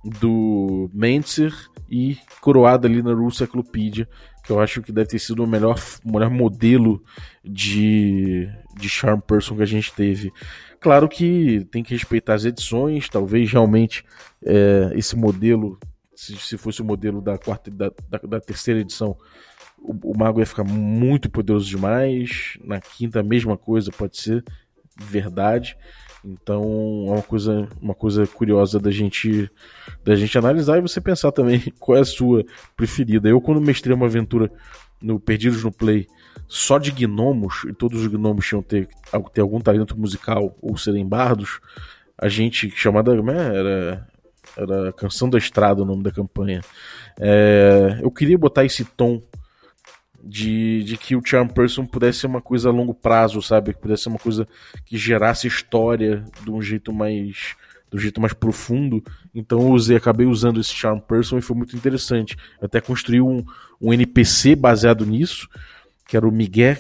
do 0.04 0.90
Mentzer 0.94 1.54
e 1.90 2.18
coroada 2.42 2.88
ali 2.88 3.02
na 3.02 3.14
Rule 3.14 3.34
Cyclopedia, 3.34 4.08
que 4.44 4.52
eu 4.52 4.60
acho 4.60 4.82
que 4.82 4.92
deve 4.92 5.10
ter 5.10 5.20
sido 5.20 5.44
o 5.44 5.48
melhor, 5.48 5.80
melhor 6.04 6.30
modelo 6.30 7.02
de, 7.44 8.50
de 8.76 8.90
Charm 8.90 9.20
Person 9.20 9.56
que 9.56 9.64
a 9.64 9.68
gente 9.68 9.94
teve. 9.94 10.32
Claro 10.80 11.08
que 11.08 11.66
tem 11.72 11.82
que 11.82 11.94
respeitar 11.94 12.34
as 12.34 12.44
edições, 12.44 13.08
talvez 13.08 13.50
realmente 13.50 14.04
é, 14.46 14.92
esse 14.96 15.16
modelo, 15.16 15.80
se, 16.14 16.36
se, 16.36 16.58
fosse 16.58 16.82
o 16.82 16.86
modelo 16.86 17.22
da, 17.22 17.38
quarta, 17.38 17.72
da, 17.72 17.90
da, 18.10 18.18
da 18.18 18.42
terceira 18.42 18.82
edição, 18.82 19.18
o, 19.78 20.12
o, 20.12 20.18
mago 20.18 20.40
ia 20.40 20.46
ficar 20.46 20.66
muito 20.66 21.30
poderoso 21.30 21.70
demais. 21.70 22.58
Na 22.64 22.82
quinta, 22.82 23.22
a 23.22 23.24
mesma 23.24 23.58
coisa, 23.58 23.92
pode 23.92 24.18
ser 24.18 24.44
verdade. 24.98 25.78
Então 26.24 27.06
é 27.08 27.12
uma 27.12 27.22
coisa, 27.22 27.68
uma 27.82 27.94
coisa 27.94 28.26
curiosa 28.26 28.80
da 28.80 28.92
gente, 28.92 29.50
da 30.04 30.16
gente 30.16 30.38
analisar 30.38 30.78
e 30.78 30.82
você 30.82 31.02
pensar 31.02 31.32
também 31.32 31.62
qual 31.80 31.98
é 31.98 32.02
a 32.02 32.06
sua 32.06 32.46
preferida. 32.78 33.28
Eu, 33.28 33.42
quando 33.42 33.60
mestrei 33.60 33.94
uma 33.94 34.06
aventura 34.06 34.50
no 35.02 35.20
Perdidos 35.20 35.64
no 35.64 35.72
Play 35.72 36.08
só 36.48 36.78
de 36.78 36.92
gnomos, 36.92 37.66
e 37.68 37.74
todos 37.74 38.02
os 38.02 38.08
gnomos 38.08 38.48
tinham 38.48 38.62
ter, 38.62 38.88
ter 39.34 39.42
algum 39.42 39.60
talento 39.60 40.00
musical 40.00 40.58
ou 40.62 40.78
serem 40.78 41.06
bardos, 41.06 41.60
a 42.18 42.30
gente, 42.30 42.70
chamada 42.70 43.14
né, 43.22 43.58
era, 43.58 44.08
era 44.56 44.94
Canção 44.94 45.30
da 45.30 45.38
Estrada 45.38 45.82
o 45.82 45.86
nome 45.86 46.04
da 46.04 46.12
campanha. 46.12 46.62
É, 47.20 48.00
eu 48.02 48.10
queria 48.10 48.38
botar 48.38 48.64
esse 48.64 48.86
tom 48.86 49.22
de, 50.24 50.84
de 50.84 50.98
que 50.98 51.16
o 51.16 51.22
Charm 51.24 51.50
Person 51.50 51.86
pudesse 51.86 52.20
ser 52.20 52.28
uma 52.28 52.42
coisa 52.42 52.70
a 52.70 52.72
longo 52.72 52.94
prazo, 52.94 53.42
sabe? 53.42 53.74
Que 53.74 53.82
pudesse 53.82 54.04
ser 54.04 54.10
uma 54.10 54.20
coisa 54.20 54.48
que 54.86 54.98
gerasse 54.98 55.48
história 55.48 56.24
de 56.44 56.50
um 56.50 56.62
jeito 56.62 56.94
mais 56.94 57.56
do 57.92 58.00
jeito 58.00 58.20
mais 58.20 58.34
profundo. 58.34 59.04
Então 59.36 59.60
eu 59.62 59.70
usei, 59.70 59.96
acabei 59.96 60.26
usando 60.26 60.60
esse 60.60 60.74
Charm 60.74 61.00
Person 61.00 61.38
e 61.38 61.42
foi 61.44 61.56
muito 61.56 61.76
interessante. 61.76 62.36
Eu 62.60 62.66
até 62.66 62.82
construí 62.82 63.22
um, 63.22 63.46
um 63.80 63.94
NPC 63.94 64.56
baseado 64.56 65.06
nisso, 65.06 65.48
que 66.08 66.18
era 66.18 66.28
o 66.28 66.32
Miguel. 66.32 66.78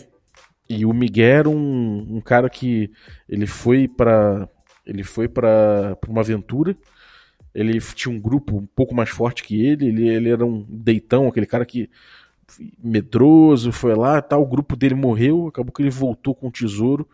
E 0.68 0.86
o 0.86 0.94
Miguel 0.94 1.38
era 1.40 1.50
um, 1.50 2.16
um 2.18 2.22
cara 2.22 2.50
que 2.50 2.90
ele 3.30 3.46
foi 3.46 3.88
para 3.88 4.50
ele 4.86 5.04
foi 5.04 5.28
para 5.28 5.98
uma 6.08 6.22
aventura. 6.22 6.76
Ele 7.54 7.80
tinha 7.80 8.14
um 8.14 8.20
grupo 8.20 8.58
um 8.58 8.66
pouco 8.66 8.96
mais 8.96 9.10
forte 9.10 9.44
que 9.44 9.64
ele. 9.64 9.88
Ele, 9.88 10.08
ele 10.08 10.30
era 10.30 10.44
um 10.44 10.66
deitão, 10.68 11.28
aquele 11.28 11.46
cara 11.46 11.66
que 11.66 11.90
medroso, 12.84 13.72
foi 13.72 13.96
lá, 13.96 14.22
tal, 14.22 14.42
o 14.42 14.48
grupo 14.48 14.76
dele 14.76 14.96
morreu, 14.96 15.48
acabou 15.48 15.72
que 15.72 15.82
ele 15.82 15.90
voltou 15.90 16.36
com 16.36 16.48
o 16.48 16.52
tesouro, 16.52 17.08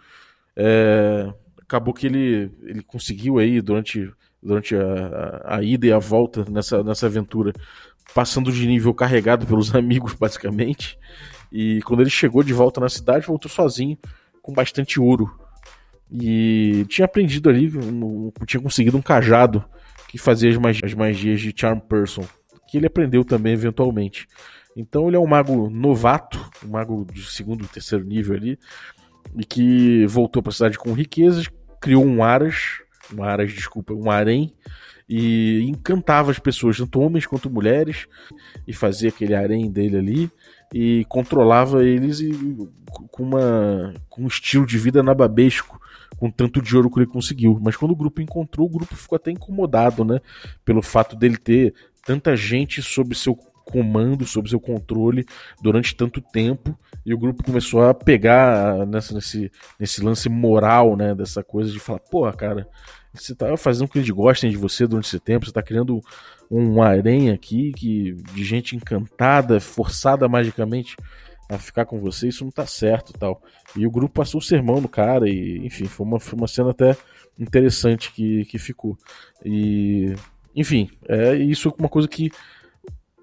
é, 0.56 1.32
acabou 1.62 1.94
que 1.94 2.08
ele, 2.08 2.52
ele 2.64 2.82
conseguiu 2.82 3.38
aí 3.38 3.62
durante, 3.62 4.12
durante 4.42 4.76
a, 4.76 5.42
a, 5.46 5.58
a, 5.58 5.64
ida 5.64 5.88
e 5.88 5.92
a 5.92 6.00
volta 6.00 6.46
nessa, 6.50 6.84
nessa 6.84 7.06
aventura, 7.06 7.54
passando 8.14 8.52
de 8.52 8.68
nível 8.68 8.94
carregado 8.94 9.46
pelos 9.46 9.74
amigos, 9.76 10.14
basicamente, 10.14 10.98
e 11.52 11.82
quando 11.84 12.02
ele 12.02 12.10
chegou 12.10 12.44
de 12.44 12.54
volta 12.54 12.82
na 12.82 12.90
cidade, 12.90 13.28
voltou 13.28 13.50
sozinho, 13.50 13.98
com 14.42 14.54
bastante 14.54 15.00
ouro, 15.00 15.30
e 16.12 16.86
tinha 16.90 17.06
aprendido 17.06 17.50
ali, 17.50 17.72
tinha 18.48 18.62
conseguido 18.62 18.98
um 18.98 19.02
cajado 19.02 19.64
que 20.08 20.18
fazia 20.18 20.50
as 20.50 20.58
magias, 20.58 20.92
as 20.92 20.94
magias 20.96 21.40
de 21.40 21.54
Charm 21.56 21.80
Person, 21.80 22.26
que 22.70 22.78
ele 22.78 22.88
aprendeu 22.88 23.24
também 23.24 23.54
eventualmente. 23.54 24.28
Então 24.76 25.08
ele 25.08 25.18
é 25.18 25.20
um 25.20 25.28
mago 25.28 25.70
novato, 25.70 26.40
um 26.64 26.70
mago 26.70 27.06
de 27.12 27.24
segundo, 27.24 27.68
terceiro 27.68 28.06
nível 28.06 28.36
ali, 28.36 28.60
e 29.36 29.44
que 29.44 30.06
voltou 30.08 30.42
para 30.42 30.52
a 30.52 30.54
cidade 30.54 30.78
com 30.78 30.94
riquezas, 30.94 31.50
criou 31.82 32.06
um 32.06 32.24
aras, 32.24 32.82
um 33.14 33.24
aras, 33.24 33.52
desculpa, 33.52 33.94
um 33.94 34.10
harém, 34.10 34.54
e 35.08 35.62
encantava 35.64 36.30
as 36.30 36.38
pessoas, 36.38 36.78
tanto 36.78 37.00
homens 37.00 37.26
quanto 37.26 37.50
mulheres, 37.50 38.08
e 38.68 38.74
fazia 38.74 39.10
aquele 39.10 39.34
harém 39.34 39.70
dele 39.70 39.98
ali, 39.98 40.32
e 40.74 41.04
controlava 41.06 41.84
eles 41.84 42.20
e, 42.20 42.32
com, 43.12 43.24
uma, 43.24 43.94
com 44.08 44.24
um 44.24 44.28
estilo 44.28 44.66
de 44.66 44.78
vida 44.78 45.02
nababesco, 45.02 45.80
com 46.18 46.30
tanto 46.30 46.62
de 46.62 46.76
ouro 46.76 46.92
que 46.92 47.00
ele 47.00 47.08
conseguiu. 47.08 47.60
Mas 47.62 47.76
quando 47.76 47.92
o 47.92 47.96
grupo 47.96 48.22
encontrou, 48.22 48.68
o 48.68 48.72
grupo 48.72 48.96
ficou 48.96 49.16
até 49.16 49.32
incomodado, 49.32 50.04
né? 50.04 50.20
Pelo 50.66 50.82
fato 50.82 51.16
dele 51.16 51.38
ter 51.38 51.74
tanta 52.06 52.36
gente 52.36 52.82
sob 52.82 53.16
seu 53.16 53.36
comando, 53.70 54.26
sob 54.26 54.50
seu 54.50 54.60
controle 54.60 55.26
durante 55.62 55.96
tanto 55.96 56.20
tempo 56.20 56.78
e 57.06 57.14
o 57.14 57.18
grupo 57.18 57.44
começou 57.44 57.84
a 57.84 57.94
pegar 57.94 58.86
nessa, 58.88 59.14
nesse, 59.14 59.52
nesse 59.80 60.04
lance 60.04 60.28
moral, 60.28 60.98
né, 60.98 61.14
dessa 61.14 61.44
coisa 61.44 61.72
de 61.72 61.80
falar, 61.80 62.00
porra, 62.00 62.34
cara, 62.34 62.68
você 63.14 63.36
tá 63.36 63.56
fazendo 63.58 63.88
com 63.88 63.94
que 63.94 64.00
eles 64.00 64.10
gostem 64.10 64.50
de 64.50 64.58
você 64.58 64.88
durante 64.88 65.06
esse 65.06 65.20
tempo, 65.20 65.46
você 65.46 65.52
tá 65.52 65.62
criando 65.62 66.02
um 66.50 66.82
harém 66.82 67.30
aqui 67.30 67.72
que, 67.74 68.14
de 68.34 68.44
gente 68.44 68.76
encantada, 68.76 69.60
forçada 69.60 70.28
magicamente 70.28 70.96
a 71.48 71.58
ficar 71.58 71.86
com 71.86 71.98
você, 71.98 72.28
isso 72.28 72.44
não 72.44 72.52
tá 72.52 72.66
certo 72.66 73.14
tal. 73.14 73.42
E 73.76 73.86
o 73.86 73.92
grupo 73.92 74.14
passou 74.14 74.40
o 74.40 74.44
sermão 74.44 74.80
no 74.80 74.88
cara 74.88 75.28
e, 75.28 75.66
enfim, 75.66 75.86
foi 75.86 76.06
uma, 76.06 76.20
foi 76.20 76.38
uma 76.38 76.48
cena 76.48 76.72
até 76.72 76.96
interessante 77.40 78.12
que, 78.12 78.46
que 78.46 78.60
ficou. 78.60 78.98
E, 79.44 80.14
enfim, 80.60 80.90
é 81.08 81.36
isso 81.36 81.70
é 81.70 81.74
uma 81.80 81.88
coisa 81.88 82.06
que 82.06 82.30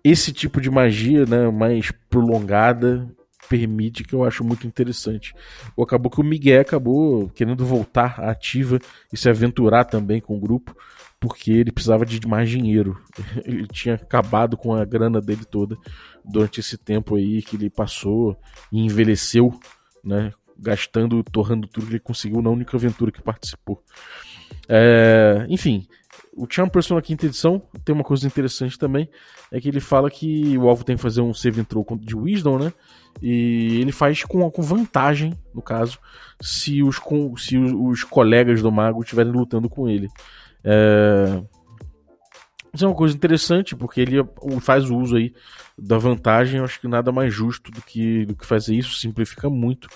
esse 0.02 0.32
tipo 0.32 0.58
de 0.58 0.70
magia, 0.70 1.26
né, 1.26 1.50
mais 1.50 1.90
prolongada, 2.08 3.06
permite 3.46 4.04
que 4.04 4.14
eu 4.14 4.24
acho 4.24 4.42
muito 4.42 4.66
interessante. 4.66 5.34
Ou 5.76 5.84
acabou 5.84 6.10
que 6.10 6.18
o 6.18 6.24
Miguel 6.24 6.62
acabou 6.62 7.28
querendo 7.28 7.66
voltar 7.66 8.20
ativa 8.20 8.78
e 9.12 9.18
se 9.18 9.28
aventurar 9.28 9.84
também 9.84 10.18
com 10.18 10.34
o 10.34 10.40
grupo, 10.40 10.74
porque 11.20 11.52
ele 11.52 11.70
precisava 11.70 12.06
de 12.06 12.26
mais 12.26 12.48
dinheiro. 12.48 12.98
Ele 13.44 13.66
tinha 13.66 13.96
acabado 13.96 14.56
com 14.56 14.74
a 14.74 14.84
grana 14.84 15.20
dele 15.20 15.44
toda 15.44 15.76
durante 16.24 16.60
esse 16.60 16.78
tempo 16.78 17.16
aí 17.16 17.42
que 17.42 17.56
ele 17.56 17.68
passou 17.68 18.38
e 18.72 18.80
envelheceu, 18.80 19.58
né, 20.02 20.32
gastando, 20.58 21.22
torrando 21.22 21.68
tudo 21.68 21.86
que 21.86 21.92
ele 21.92 22.00
conseguiu 22.00 22.40
na 22.40 22.50
única 22.50 22.76
aventura 22.76 23.12
que 23.12 23.22
participou. 23.22 23.82
É, 24.68 25.46
enfim, 25.48 25.86
o 26.36 26.46
Charm 26.48 26.68
Person 26.68 26.94
na 26.94 27.02
quinta 27.02 27.26
edição 27.26 27.62
tem 27.84 27.94
uma 27.94 28.04
coisa 28.04 28.26
interessante 28.26 28.78
também, 28.78 29.08
é 29.50 29.58
que 29.58 29.68
ele 29.68 29.80
fala 29.80 30.10
que 30.10 30.56
o 30.58 30.68
alvo 30.68 30.84
tem 30.84 30.96
que 30.96 31.02
fazer 31.02 31.22
um 31.22 31.32
save 31.32 31.64
throw 31.64 31.84
de 31.98 32.14
Wisdom, 32.14 32.58
né? 32.58 32.72
E 33.22 33.78
ele 33.80 33.92
faz 33.92 34.22
com, 34.24 34.48
com 34.50 34.62
vantagem, 34.62 35.32
no 35.54 35.62
caso, 35.62 35.98
se 36.40 36.82
os, 36.82 36.98
com, 36.98 37.34
se 37.36 37.56
os, 37.56 37.72
os 37.72 38.04
colegas 38.04 38.60
do 38.60 38.70
mago 38.70 39.02
estiverem 39.02 39.32
lutando 39.32 39.68
com 39.68 39.88
ele. 39.88 40.08
É... 40.62 41.42
Isso 42.76 42.84
é 42.84 42.88
uma 42.88 42.94
coisa 42.94 43.16
interessante, 43.16 43.74
porque 43.74 44.02
ele 44.02 44.22
faz 44.60 44.90
o 44.90 44.98
uso 44.98 45.16
aí 45.16 45.32
da 45.78 45.96
vantagem. 45.96 46.58
Eu 46.58 46.64
acho 46.64 46.78
que 46.78 46.86
nada 46.86 47.10
mais 47.10 47.32
justo 47.32 47.70
do 47.70 47.80
que, 47.80 48.26
do 48.26 48.36
que 48.36 48.44
fazer 48.44 48.74
isso, 48.74 48.92
simplifica 48.96 49.48
muito. 49.48 49.88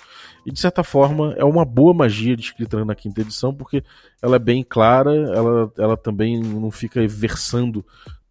E 0.46 0.50
de 0.50 0.58
certa 0.58 0.82
forma 0.82 1.34
é 1.36 1.44
uma 1.44 1.66
boa 1.66 1.92
magia 1.92 2.34
descrita 2.34 2.82
na 2.82 2.94
quinta 2.94 3.20
edição, 3.20 3.54
porque 3.54 3.84
ela 4.22 4.36
é 4.36 4.38
bem 4.38 4.64
clara, 4.66 5.12
ela, 5.14 5.70
ela 5.76 5.94
também 5.94 6.40
não 6.40 6.70
fica 6.70 7.06
versando 7.06 7.84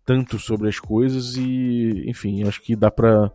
tanto 0.04 0.40
sobre 0.40 0.68
as 0.68 0.80
coisas 0.80 1.36
e, 1.38 2.06
enfim, 2.08 2.44
acho 2.48 2.60
que 2.60 2.76
dá 2.76 2.90
pra 2.90 3.32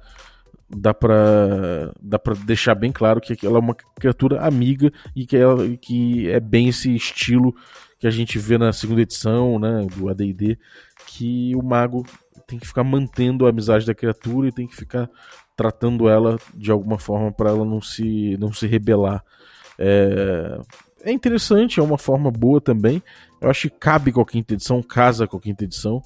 dá 0.69 0.93
para 0.93 1.93
dá 2.03 2.19
para 2.19 2.35
deixar 2.35 2.75
bem 2.75 2.91
claro 2.91 3.21
que 3.21 3.47
ela 3.47 3.59
é 3.59 3.61
uma 3.61 3.75
criatura 3.75 4.41
amiga 4.41 4.93
e 5.15 5.25
que 5.25 5.37
ela 5.37 5.69
que 5.77 6.29
é 6.29 6.41
bem 6.41 6.69
esse 6.69 6.93
estilo 6.93 7.55
que 7.99 8.07
a 8.07 8.11
gente 8.11 8.39
vê 8.39 8.59
na 8.59 8.73
segunda 8.73 9.03
edição, 9.03 9.59
né, 9.59 9.87
do 9.97 10.09
AD&D, 10.09 10.59
que 11.07 11.55
o 11.57 11.63
mago 11.63 12.05
tem 12.47 12.59
que 12.59 12.67
ficar 12.67 12.85
mantendo 12.85 13.47
a 13.47 13.51
amizade 13.51 13.87
da 13.87 13.95
criatura 13.95 14.49
e 14.49 14.53
tem 14.53 14.67
que 14.67 14.77
ficar 14.77 15.09
tratando 15.57 16.09
ela 16.09 16.39
de 16.55 16.71
alguma 16.71 16.99
forma 16.99 17.33
para 17.33 17.51
ela 17.51 17.65
não 17.65 17.81
se 17.81 18.37
não 18.39 18.53
se 18.53 18.67
rebelar. 18.67 19.25
É, 19.79 20.59
é 21.03 21.13
interessante, 21.13 21.81
é 21.81 21.83
uma 21.83 21.99
forma 21.99 22.31
boa 22.31 22.61
também. 22.61 23.03
Eu 23.41 23.51
acho 23.51 23.69
que 23.69 23.77
cabe 23.79 24.11
com 24.11 24.21
a 24.21 24.27
quinta 24.27 24.55
edição, 24.55 24.83
casa 24.83 25.27
com 25.27 25.37
a 25.37 25.41
quinta 25.41 25.65
edição. 25.65 26.03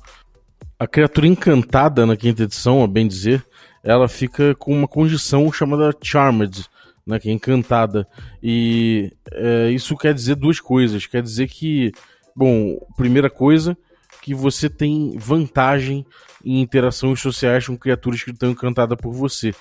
A 0.79 0.87
criatura 0.87 1.27
encantada 1.27 2.05
na 2.05 2.17
quinta 2.17 2.43
edição, 2.43 2.83
a 2.83 2.87
bem 2.87 3.07
dizer, 3.07 3.45
ela 3.83 4.09
fica 4.09 4.55
com 4.55 4.73
uma 4.73 4.89
condição 4.89 5.51
chamada 5.53 5.97
Charmed, 6.03 6.67
né, 7.09 7.19
que 7.19 7.31
é 7.31 7.33
encantada. 7.33 8.07
E 8.43 9.11
é, 9.33 9.71
isso 9.71 9.97
quer 9.97 10.13
dizer 10.13 10.37
duas 10.37 10.61
coisas. 10.61 11.07
Quer 11.07 11.23
dizer 11.23 11.49
que, 11.49 11.91
bom, 12.37 12.79
primeira 12.97 13.31
coisa, 13.31 13.77
que 14.21 14.35
você 14.35 14.69
tem 14.69 15.17
vantagem 15.17 16.05
em 16.45 16.61
interações 16.61 17.21
sociais 17.21 17.67
com 17.67 17.79
criaturas 17.79 18.23
que 18.23 18.31
estão 18.31 18.51
encantadas 18.51 18.99
por 19.01 19.13
você. 19.13 19.55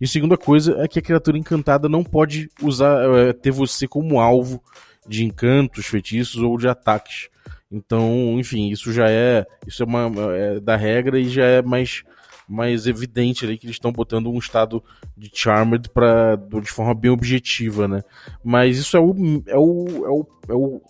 E 0.00 0.06
segunda 0.06 0.36
coisa 0.36 0.76
é 0.78 0.88
que 0.88 0.98
a 0.98 1.02
criatura 1.02 1.38
encantada 1.38 1.88
não 1.88 2.02
pode 2.02 2.50
usar 2.60 3.02
é, 3.16 3.32
ter 3.32 3.52
você 3.52 3.86
como 3.86 4.20
alvo 4.20 4.62
de 5.06 5.24
encantos, 5.24 5.86
feitiços 5.86 6.42
ou 6.42 6.58
de 6.58 6.68
ataques. 6.68 7.28
Então, 7.70 8.36
enfim, 8.38 8.68
isso 8.68 8.92
já 8.92 9.08
é. 9.08 9.46
Isso 9.64 9.82
é 9.82 9.86
uma 9.86 10.10
é 10.34 10.58
da 10.58 10.76
regra 10.76 11.20
e 11.20 11.28
já 11.28 11.44
é 11.44 11.62
mais, 11.62 12.02
mais 12.50 12.86
evidente 12.86 13.44
ali 13.44 13.56
que 13.56 13.64
eles 13.64 13.76
estão 13.76 13.92
botando 13.92 14.28
um 14.28 14.38
estado 14.38 14.82
de 15.16 15.30
Charmed 15.32 15.88
pra, 15.90 16.34
de 16.34 16.70
forma 16.70 16.92
bem 16.94 17.10
objetiva, 17.10 17.86
né? 17.86 18.02
Mas 18.42 18.76
isso 18.76 18.96
é 18.96 19.00
o, 19.00 19.14
é 19.46 19.56
o, 19.56 19.86
é 20.04 20.08
o, 20.08 20.26
é 20.48 20.54
o 20.54 20.82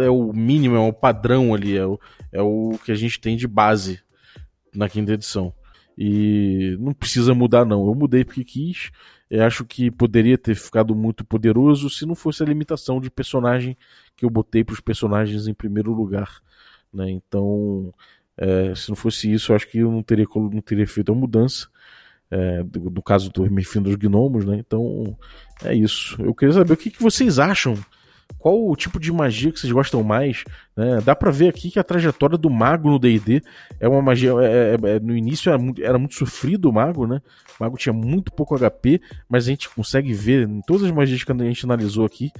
é 0.00 0.08
o 0.08 0.32
mínimo, 0.32 0.76
é 0.76 0.78
o 0.78 0.92
padrão 0.92 1.52
ali, 1.52 1.76
é 1.76 1.84
o, 1.84 1.98
é 2.30 2.40
o 2.40 2.78
que 2.84 2.92
a 2.92 2.94
gente 2.94 3.20
tem 3.20 3.36
de 3.36 3.48
base 3.48 4.00
na 4.72 4.88
quinta 4.88 5.12
edição. 5.12 5.52
E 5.98 6.76
não 6.78 6.92
precisa 6.92 7.34
mudar, 7.34 7.64
não. 7.64 7.86
Eu 7.86 7.94
mudei 7.94 8.24
porque 8.24 8.44
quis. 8.44 8.90
Eu 9.28 9.44
acho 9.44 9.64
que 9.64 9.90
poderia 9.90 10.38
ter 10.38 10.54
ficado 10.54 10.94
muito 10.94 11.24
poderoso 11.24 11.90
se 11.90 12.06
não 12.06 12.14
fosse 12.14 12.42
a 12.42 12.46
limitação 12.46 13.00
de 13.00 13.10
personagem 13.10 13.76
que 14.16 14.24
eu 14.24 14.30
botei 14.30 14.62
para 14.62 14.74
os 14.74 14.80
personagens 14.80 15.48
em 15.48 15.54
primeiro 15.54 15.92
lugar. 15.92 16.40
Né? 16.92 17.10
Então, 17.10 17.92
é, 18.42 18.74
se 18.74 18.88
não 18.88 18.96
fosse 18.96 19.32
isso, 19.32 19.52
eu 19.52 19.56
acho 19.56 19.68
que 19.68 19.78
eu 19.78 19.90
não 19.90 20.02
teria, 20.02 20.26
não 20.34 20.60
teria 20.60 20.86
feito 20.86 21.12
a 21.12 21.14
mudança. 21.14 21.68
É, 22.28 22.62
do, 22.64 23.02
caso 23.02 23.30
do 23.30 23.42
Refim 23.42 23.82
dos 23.82 23.94
Gnomos, 23.94 24.44
né? 24.44 24.56
Então, 24.56 25.16
é 25.62 25.74
isso. 25.74 26.16
Eu 26.20 26.34
queria 26.34 26.54
saber 26.54 26.72
o 26.72 26.76
que, 26.76 26.90
que 26.90 27.02
vocês 27.02 27.38
acham 27.38 27.74
qual 28.38 28.68
o 28.68 28.74
tipo 28.74 28.98
de 28.98 29.12
magia 29.12 29.52
que 29.52 29.60
vocês 29.60 29.72
gostam 29.72 30.02
mais. 30.02 30.42
Né? 30.76 31.00
Dá 31.04 31.14
para 31.14 31.30
ver 31.30 31.48
aqui 31.48 31.70
que 31.70 31.78
a 31.78 31.84
trajetória 31.84 32.36
do 32.36 32.50
mago 32.50 32.90
no 32.90 32.98
D&D 32.98 33.42
é 33.78 33.88
uma 33.88 34.02
magia... 34.02 34.32
É, 34.40 34.74
é, 34.74 34.96
é, 34.96 35.00
no 35.00 35.16
início 35.16 35.48
era 35.48 35.58
muito, 35.58 35.82
era 35.82 35.98
muito 35.98 36.14
sofrido 36.14 36.68
o 36.68 36.72
mago, 36.72 37.06
né? 37.06 37.22
O 37.58 37.62
mago 37.62 37.76
tinha 37.76 37.92
muito 37.92 38.32
pouco 38.32 38.58
HP, 38.58 39.00
mas 39.28 39.44
a 39.44 39.50
gente 39.50 39.70
consegue 39.70 40.12
ver 40.12 40.48
em 40.48 40.60
todas 40.62 40.82
as 40.82 40.90
magias 40.90 41.22
que 41.22 41.30
a 41.30 41.36
gente 41.36 41.64
analisou 41.64 42.04
aqui 42.04 42.32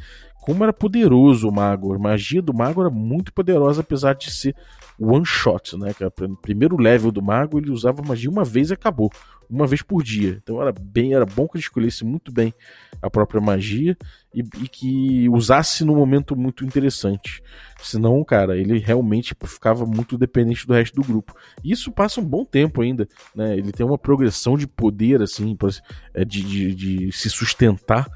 como 0.42 0.64
era 0.64 0.73
poderoso 0.73 1.49
o 1.49 1.53
mago. 1.53 1.95
A 1.95 1.99
magia 1.99 2.42
do 2.42 2.53
mago 2.53 2.81
era 2.81 2.90
muito 2.90 3.33
poderosa, 3.33 3.81
apesar 3.81 4.14
de 4.14 4.29
ser 4.29 4.57
one 4.99 5.25
shot, 5.25 5.77
né? 5.77 5.95
Que 5.95 6.05
no 6.27 6.37
primeiro 6.37 6.77
level 6.77 7.12
do 7.12 7.23
mago 7.23 7.59
ele 7.59 7.71
usava 7.71 8.03
magia 8.03 8.29
uma 8.29 8.45
vez 8.45 8.71
e 8.71 8.75
acabou 8.75 9.11
uma 9.53 9.67
vez 9.67 9.83
por 9.83 10.03
dia. 10.03 10.41
Então 10.43 10.61
era 10.61 10.73
bem, 10.73 11.15
era 11.15 11.27
bom 11.27 11.47
que 11.47 11.57
ele 11.57 11.62
escolhesse 11.62 12.05
muito 12.05 12.33
bem 12.33 12.55
a 13.03 13.11
própria 13.11 13.41
magia 13.41 13.97
e, 14.35 14.41
e 14.41 14.69
que 14.69 15.29
usasse 15.29 15.85
no 15.85 15.95
momento 15.95 16.35
muito 16.35 16.65
interessante. 16.65 17.43
Senão, 17.83 18.25
cara, 18.25 18.57
ele 18.57 18.79
realmente 18.79 19.35
ficava 19.45 19.85
muito 19.85 20.17
dependente 20.17 20.67
do 20.67 20.73
resto 20.73 20.95
do 20.95 21.07
grupo. 21.07 21.35
E 21.62 21.73
isso 21.73 21.93
passa 21.93 22.21
um 22.21 22.25
bom 22.25 22.45
tempo 22.45 22.81
ainda, 22.81 23.07
né? 23.35 23.57
Ele 23.57 23.73
tem 23.73 23.85
uma 23.85 23.99
progressão 23.99 24.57
de 24.57 24.67
poder, 24.67 25.21
assim, 25.21 25.57
é, 26.15 26.25
de, 26.25 26.43
de, 26.43 26.75
de 26.75 27.12
se 27.12 27.29
sustentar 27.29 28.09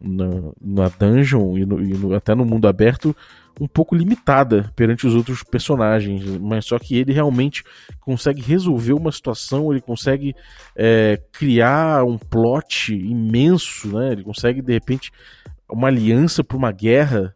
na, 0.00 0.52
na 0.60 0.88
dungeon 0.88 1.58
e, 1.58 1.66
no, 1.66 1.82
e 1.82 1.92
no, 1.94 2.14
até 2.14 2.34
no 2.34 2.44
mundo 2.44 2.68
aberto 2.68 3.14
um 3.60 3.66
pouco 3.66 3.94
limitada 3.94 4.70
perante 4.76 5.06
os 5.06 5.14
outros 5.14 5.42
personagens, 5.42 6.24
mas 6.38 6.66
só 6.66 6.78
que 6.78 6.96
ele 6.96 7.12
realmente 7.12 7.64
consegue 8.00 8.40
resolver 8.40 8.92
uma 8.92 9.12
situação, 9.12 9.70
ele 9.70 9.80
consegue 9.80 10.34
é, 10.76 11.20
criar 11.32 12.04
um 12.04 12.18
plot 12.18 12.94
imenso, 12.94 13.88
né? 13.88 14.12
Ele 14.12 14.22
consegue 14.22 14.62
de 14.62 14.72
repente 14.72 15.10
uma 15.68 15.88
aliança 15.88 16.42
para 16.44 16.56
uma 16.56 16.72
guerra 16.72 17.34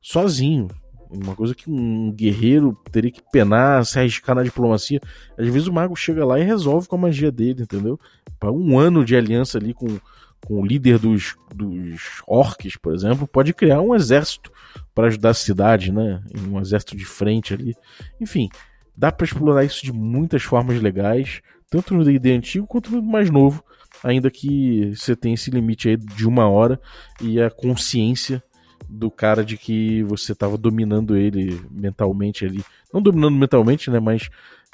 sozinho. 0.00 0.68
Uma 1.10 1.34
coisa 1.34 1.54
que 1.56 1.68
um 1.68 2.12
guerreiro 2.12 2.76
teria 2.92 3.10
que 3.10 3.20
penar, 3.32 3.84
se 3.84 3.98
arriscar 3.98 4.36
na 4.36 4.44
diplomacia. 4.44 5.00
Às 5.36 5.48
vezes 5.48 5.66
o 5.66 5.72
mago 5.72 5.96
chega 5.96 6.24
lá 6.24 6.38
e 6.38 6.44
resolve 6.44 6.86
com 6.86 6.94
a 6.94 7.00
magia 7.00 7.32
dele, 7.32 7.62
entendeu? 7.62 7.98
Para 8.38 8.52
um 8.52 8.78
ano 8.78 9.04
de 9.04 9.16
aliança 9.16 9.58
ali 9.58 9.74
com, 9.74 9.98
com 10.46 10.60
o 10.60 10.66
líder 10.66 10.98
dos, 10.98 11.36
dos 11.54 12.22
orcs, 12.26 12.76
por 12.76 12.94
exemplo, 12.94 13.26
pode 13.26 13.52
criar 13.52 13.80
um 13.80 13.94
exército 13.94 14.50
para 14.94 15.08
ajudar 15.08 15.30
a 15.30 15.34
cidade, 15.34 15.92
né? 15.92 16.22
Um 16.48 16.58
exército 16.58 16.96
de 16.96 17.04
frente 17.04 17.54
ali. 17.54 17.74
Enfim, 18.20 18.48
dá 18.96 19.12
para 19.12 19.24
explorar 19.24 19.64
isso 19.64 19.84
de 19.84 19.92
muitas 19.92 20.42
formas 20.42 20.80
legais, 20.80 21.40
tanto 21.68 21.94
no 21.94 22.04
D&D 22.04 22.32
antigo 22.32 22.66
quanto 22.66 22.90
no 22.90 23.02
mais 23.02 23.30
novo, 23.30 23.62
ainda 24.02 24.30
que 24.30 24.94
você 24.94 25.14
tenha 25.14 25.34
esse 25.34 25.50
limite 25.50 25.88
aí 25.88 25.96
de 25.96 26.26
uma 26.26 26.48
hora 26.48 26.80
e 27.20 27.40
a 27.40 27.50
consciência 27.50 28.42
do 28.88 29.10
cara 29.10 29.44
de 29.44 29.56
que 29.56 30.02
você 30.02 30.32
estava 30.32 30.56
dominando 30.58 31.16
ele 31.16 31.60
mentalmente 31.70 32.44
ali, 32.44 32.64
não 32.92 33.00
dominando 33.00 33.36
mentalmente, 33.36 33.90
né, 33.90 34.00
mas 34.00 34.28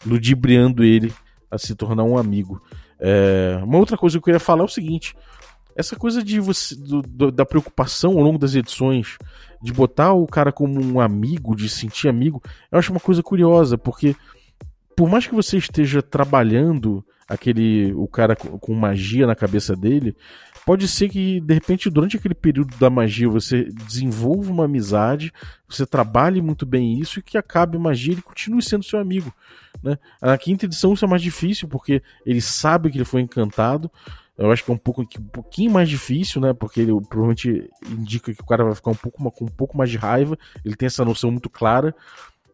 ludibriando 0.04 0.82
ele 0.82 1.12
a 1.50 1.58
se 1.58 1.74
tornar 1.74 2.04
um 2.04 2.16
amigo. 2.16 2.62
É... 2.98 3.60
Uma 3.62 3.78
outra 3.78 3.96
coisa 3.96 4.14
que 4.14 4.18
eu 4.18 4.24
queria 4.24 4.40
falar 4.40 4.62
é 4.62 4.64
o 4.64 4.68
seguinte: 4.68 5.14
essa 5.76 5.94
coisa 5.94 6.22
de 6.22 6.40
você 6.40 6.74
do, 6.74 7.02
do, 7.02 7.30
da 7.30 7.44
preocupação 7.44 8.12
ao 8.12 8.24
longo 8.24 8.38
das 8.38 8.54
edições 8.54 9.18
de 9.62 9.72
botar 9.72 10.12
o 10.12 10.26
cara 10.26 10.50
como 10.50 10.82
um 10.82 11.00
amigo, 11.00 11.54
de 11.54 11.68
sentir 11.68 12.08
amigo, 12.08 12.42
eu 12.70 12.78
acho 12.78 12.90
uma 12.90 13.00
coisa 13.00 13.22
curiosa, 13.22 13.76
porque 13.76 14.16
por 14.96 15.08
mais 15.10 15.26
que 15.26 15.34
você 15.34 15.58
esteja 15.58 16.02
trabalhando 16.02 17.04
aquele 17.28 17.92
o 17.94 18.08
cara 18.08 18.34
com 18.36 18.72
magia 18.74 19.26
na 19.26 19.34
cabeça 19.34 19.76
dele, 19.76 20.16
pode 20.64 20.88
ser 20.88 21.08
que 21.08 21.40
de 21.40 21.54
repente 21.54 21.90
durante 21.90 22.16
aquele 22.16 22.34
período 22.34 22.76
da 22.78 22.88
magia 22.88 23.28
você 23.28 23.64
desenvolva 23.64 24.50
uma 24.50 24.64
amizade, 24.64 25.32
você 25.68 25.84
trabalhe 25.84 26.40
muito 26.40 26.64
bem 26.64 26.98
isso 26.98 27.18
e 27.18 27.22
que 27.22 27.36
acabe 27.36 27.76
a 27.76 27.80
magia 27.80 28.14
ele 28.14 28.22
continue 28.22 28.62
sendo 28.62 28.84
seu 28.84 28.98
amigo, 28.98 29.32
né? 29.82 29.98
Na 30.22 30.38
quinta 30.38 30.64
edição 30.64 30.94
isso 30.94 31.04
é 31.04 31.08
mais 31.08 31.22
difícil 31.22 31.68
porque 31.68 32.02
ele 32.24 32.40
sabe 32.40 32.90
que 32.90 32.96
ele 32.96 33.04
foi 33.04 33.20
encantado, 33.20 33.90
eu 34.38 34.50
acho 34.50 34.64
que 34.64 34.70
é 34.70 34.74
um, 34.74 34.78
pouco, 34.78 35.02
um 35.02 35.28
pouquinho 35.28 35.70
mais 35.70 35.88
difícil, 35.88 36.40
né? 36.40 36.52
Porque 36.52 36.80
ele 36.80 36.92
provavelmente 37.08 37.70
indica 37.88 38.34
que 38.34 38.42
o 38.42 38.46
cara 38.46 38.64
vai 38.64 38.74
ficar 38.74 38.90
um 38.90 38.94
pouco, 38.94 39.30
com 39.30 39.44
um 39.44 39.48
pouco 39.48 39.76
mais 39.76 39.90
de 39.90 39.96
raiva. 39.96 40.38
Ele 40.64 40.76
tem 40.76 40.86
essa 40.86 41.04
noção 41.04 41.30
muito 41.30 41.48
clara. 41.48 41.94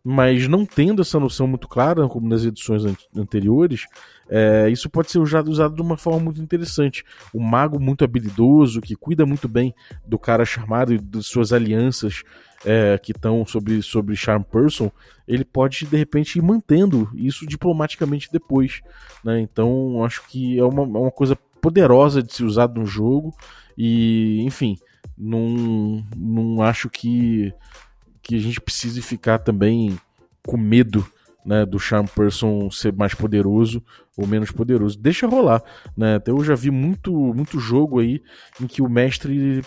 Mas 0.04 0.48
não 0.48 0.66
tendo 0.66 1.00
essa 1.00 1.20
noção 1.20 1.46
muito 1.46 1.68
clara, 1.68 2.08
como 2.08 2.28
nas 2.28 2.44
edições 2.44 2.82
anteriores, 3.16 3.86
é, 4.28 4.68
isso 4.68 4.90
pode 4.90 5.12
ser 5.12 5.20
usado, 5.20 5.48
usado 5.48 5.76
de 5.76 5.80
uma 5.80 5.96
forma 5.96 6.18
muito 6.18 6.42
interessante. 6.42 7.04
O 7.32 7.40
mago 7.40 7.78
muito 7.78 8.04
habilidoso, 8.04 8.80
que 8.80 8.96
cuida 8.96 9.24
muito 9.24 9.48
bem 9.48 9.72
do 10.04 10.18
cara 10.18 10.44
charmado 10.44 10.92
e 10.92 10.98
de 10.98 11.22
suas 11.22 11.52
alianças 11.52 12.24
é, 12.64 12.98
que 12.98 13.12
estão 13.12 13.46
sobre, 13.46 13.80
sobre 13.80 14.16
Charm 14.16 14.42
Person, 14.42 14.90
ele 15.26 15.44
pode 15.44 15.86
de 15.86 15.96
repente 15.96 16.36
ir 16.36 16.42
mantendo 16.42 17.08
isso 17.14 17.46
diplomaticamente 17.46 18.28
depois. 18.32 18.80
Né? 19.22 19.40
Então 19.40 20.04
acho 20.04 20.26
que 20.26 20.58
é 20.58 20.64
uma, 20.64 20.82
é 20.82 21.00
uma 21.00 21.10
coisa 21.12 21.38
poderosa 21.62 22.22
de 22.22 22.34
se 22.34 22.44
usar 22.44 22.68
no 22.68 22.84
jogo 22.84 23.32
e, 23.78 24.42
enfim, 24.42 24.76
não, 25.16 26.04
não 26.16 26.60
acho 26.60 26.90
que, 26.90 27.54
que 28.20 28.34
a 28.34 28.40
gente 28.40 28.60
precise 28.60 29.00
ficar 29.00 29.38
também 29.38 29.96
com 30.44 30.56
medo 30.56 31.06
né, 31.44 31.64
do 31.64 31.78
Charm 31.78 32.06
Person 32.06 32.70
ser 32.70 32.92
mais 32.92 33.14
poderoso 33.14 33.82
ou 34.16 34.26
menos 34.26 34.50
poderoso. 34.50 34.98
Deixa 34.98 35.26
rolar, 35.26 35.62
né? 35.96 36.16
Até 36.16 36.30
eu 36.30 36.42
já 36.44 36.54
vi 36.54 36.70
muito, 36.70 37.12
muito 37.12 37.58
jogo 37.58 38.00
aí 38.00 38.22
em 38.60 38.66
que 38.66 38.82
o 38.82 38.88
mestre 38.88 39.62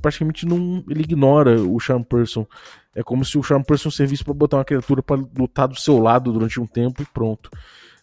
praticamente 0.00 0.46
não 0.46 0.84
ele 0.88 1.02
ignora 1.02 1.60
o 1.60 1.78
Charm 1.80 2.02
Person. 2.02 2.46
É 2.94 3.02
como 3.02 3.24
se 3.24 3.38
o 3.38 3.42
Charm 3.42 3.62
Person 3.62 3.90
servisse 3.90 4.24
para 4.24 4.34
botar 4.34 4.58
uma 4.58 4.64
criatura 4.64 5.02
para 5.02 5.20
lutar 5.36 5.68
do 5.68 5.78
seu 5.78 5.98
lado 5.98 6.32
durante 6.32 6.60
um 6.60 6.66
tempo 6.66 7.02
e 7.02 7.06
pronto. 7.06 7.50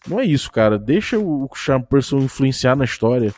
Não 0.06 0.20
é 0.20 0.24
isso, 0.24 0.50
cara. 0.50 0.78
Deixa 0.78 1.18
o 1.18 1.48
Charm 1.54 1.82
Person 1.82 2.18
influenciar 2.18 2.76
na 2.76 2.84
história. 2.84 3.34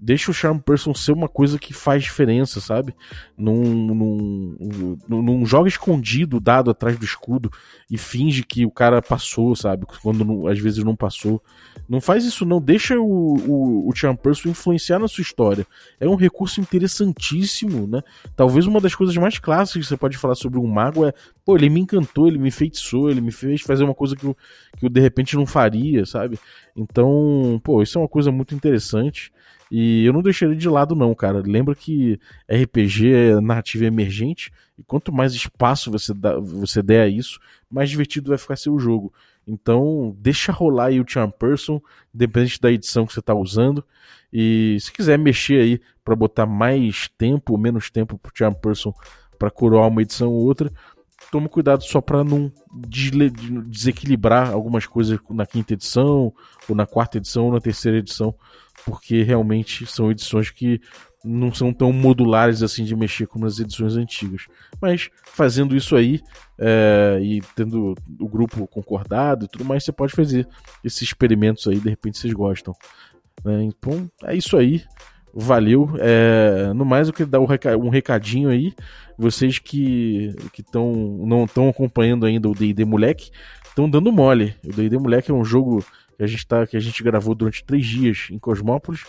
Deixa 0.00 0.30
o 0.30 0.34
Charm 0.34 0.58
Person 0.58 0.94
ser 0.94 1.12
uma 1.12 1.28
coisa 1.28 1.58
que 1.58 1.72
faz 1.72 2.02
diferença, 2.02 2.60
sabe? 2.60 2.94
Não, 3.38 3.54
não, 3.54 5.22
não 5.22 5.46
joga 5.46 5.68
escondido 5.68 6.36
o 6.36 6.40
dado 6.40 6.70
atrás 6.70 6.98
do 6.98 7.04
escudo 7.04 7.50
e 7.88 7.96
finge 7.96 8.42
que 8.42 8.66
o 8.66 8.70
cara 8.70 9.00
passou, 9.00 9.54
sabe? 9.54 9.86
Quando 10.02 10.24
não, 10.24 10.46
às 10.48 10.58
vezes 10.58 10.82
não 10.82 10.96
passou. 10.96 11.40
Não 11.88 12.00
faz 12.00 12.24
isso, 12.24 12.44
não. 12.44 12.60
Deixa 12.60 12.98
o, 12.98 13.04
o, 13.04 13.88
o 13.88 13.94
Charm 13.94 14.16
Person 14.16 14.48
influenciar 14.48 14.98
na 14.98 15.06
sua 15.06 15.22
história. 15.22 15.66
É 16.00 16.08
um 16.08 16.16
recurso 16.16 16.60
interessantíssimo, 16.60 17.86
né? 17.86 18.02
Talvez 18.34 18.66
uma 18.66 18.80
das 18.80 18.94
coisas 18.94 19.16
mais 19.16 19.38
clássicas 19.38 19.82
que 19.82 19.88
você 19.88 19.96
pode 19.96 20.18
falar 20.18 20.34
sobre 20.34 20.58
um 20.58 20.66
mago 20.66 21.06
é, 21.06 21.12
pô, 21.44 21.56
ele 21.56 21.68
me 21.68 21.80
encantou, 21.80 22.26
ele 22.26 22.38
me 22.38 22.50
feitiçou, 22.50 23.10
ele 23.10 23.20
me 23.20 23.30
fez 23.30 23.62
fazer 23.62 23.84
uma 23.84 23.94
coisa 23.94 24.16
que 24.16 24.24
eu, 24.24 24.36
que 24.78 24.86
eu 24.86 24.90
de 24.90 25.00
repente 25.00 25.36
não 25.36 25.46
faria, 25.46 26.04
sabe? 26.06 26.38
Então, 26.76 27.60
pô, 27.62 27.82
isso 27.82 27.98
é 27.98 28.00
uma 28.00 28.08
coisa 28.08 28.32
muito 28.32 28.54
interessante. 28.54 29.32
E 29.74 30.04
eu 30.04 30.12
não 30.12 30.20
deixaria 30.20 30.54
de 30.54 30.68
lado, 30.68 30.94
não, 30.94 31.14
cara. 31.14 31.42
Lembra 31.42 31.74
que 31.74 32.20
RPG 32.46 33.10
é 33.10 33.40
narrativa 33.40 33.86
emergente, 33.86 34.52
e 34.76 34.82
quanto 34.82 35.10
mais 35.10 35.32
espaço 35.32 35.90
você, 35.90 36.12
dá, 36.12 36.38
você 36.38 36.82
der 36.82 37.04
a 37.04 37.08
isso, 37.08 37.40
mais 37.70 37.88
divertido 37.88 38.28
vai 38.28 38.36
ficar 38.36 38.56
seu 38.56 38.78
jogo. 38.78 39.10
Então, 39.46 40.14
deixa 40.18 40.52
rolar 40.52 40.88
aí 40.88 41.00
o 41.00 41.08
Charm 41.08 41.30
Person, 41.30 41.80
independente 42.14 42.60
da 42.60 42.70
edição 42.70 43.06
que 43.06 43.14
você 43.14 43.20
está 43.20 43.34
usando. 43.34 43.82
E 44.30 44.76
se 44.78 44.92
quiser 44.92 45.18
mexer 45.18 45.62
aí 45.62 45.80
para 46.04 46.14
botar 46.14 46.44
mais 46.44 47.08
tempo 47.16 47.54
ou 47.54 47.58
menos 47.58 47.90
tempo 47.90 48.18
pro 48.18 48.30
Charm 48.34 48.52
Person 48.52 48.92
para 49.38 49.50
coroar 49.50 49.88
uma 49.88 50.02
edição 50.02 50.28
ou 50.28 50.44
outra, 50.44 50.70
toma 51.30 51.48
cuidado 51.48 51.82
só 51.82 52.02
para 52.02 52.22
não 52.22 52.52
desequilibrar 53.66 54.52
algumas 54.52 54.84
coisas 54.84 55.18
na 55.30 55.46
quinta 55.46 55.72
edição, 55.72 56.30
ou 56.68 56.76
na 56.76 56.84
quarta 56.84 57.16
edição, 57.16 57.46
ou 57.46 57.52
na 57.52 57.60
terceira 57.60 57.96
edição, 57.96 58.34
porque 58.84 59.22
realmente 59.22 59.86
são 59.86 60.10
edições 60.10 60.50
que 60.50 60.80
não 61.24 61.54
são 61.54 61.72
tão 61.72 61.92
modulares 61.92 62.62
assim 62.62 62.84
de 62.84 62.96
mexer 62.96 63.26
como 63.26 63.46
as 63.46 63.58
edições 63.58 63.96
antigas. 63.96 64.46
Mas 64.80 65.08
fazendo 65.24 65.76
isso 65.76 65.94
aí 65.94 66.20
é, 66.58 67.18
e 67.22 67.40
tendo 67.54 67.94
o 68.18 68.28
grupo 68.28 68.66
concordado 68.66 69.44
e 69.44 69.48
tudo 69.48 69.64
mais, 69.64 69.84
você 69.84 69.92
pode 69.92 70.12
fazer 70.12 70.48
esses 70.82 71.02
experimentos 71.02 71.66
aí, 71.66 71.78
de 71.78 71.88
repente 71.88 72.18
vocês 72.18 72.32
gostam. 72.32 72.74
Né? 73.44 73.64
Então 73.64 74.10
é 74.24 74.34
isso 74.34 74.56
aí. 74.56 74.82
Valeu. 75.34 75.88
É, 75.98 76.72
no 76.74 76.84
mais, 76.84 77.08
eu 77.08 77.14
queria 77.14 77.30
dar 77.30 77.40
um 77.40 77.88
recadinho 77.88 78.50
aí. 78.50 78.74
Vocês 79.16 79.58
que 79.58 80.34
que 80.52 80.62
tão, 80.62 80.92
não 81.26 81.44
estão 81.44 81.68
acompanhando 81.68 82.26
ainda 82.26 82.50
o 82.50 82.54
D&D 82.54 82.84
Moleque, 82.84 83.30
estão 83.66 83.88
dando 83.88 84.12
mole. 84.12 84.54
O 84.62 84.70
D&D 84.70 84.98
Moleque 84.98 85.30
é 85.30 85.34
um 85.34 85.44
jogo 85.44 85.82
que 86.22 86.24
a 86.24 86.28
gente, 86.28 86.46
tá, 86.46 86.66
que 86.66 86.76
a 86.76 86.80
gente 86.80 87.02
gravou 87.02 87.34
durante 87.34 87.64
três 87.64 87.84
dias 87.84 88.28
em 88.30 88.38
Cosmópolis. 88.38 89.04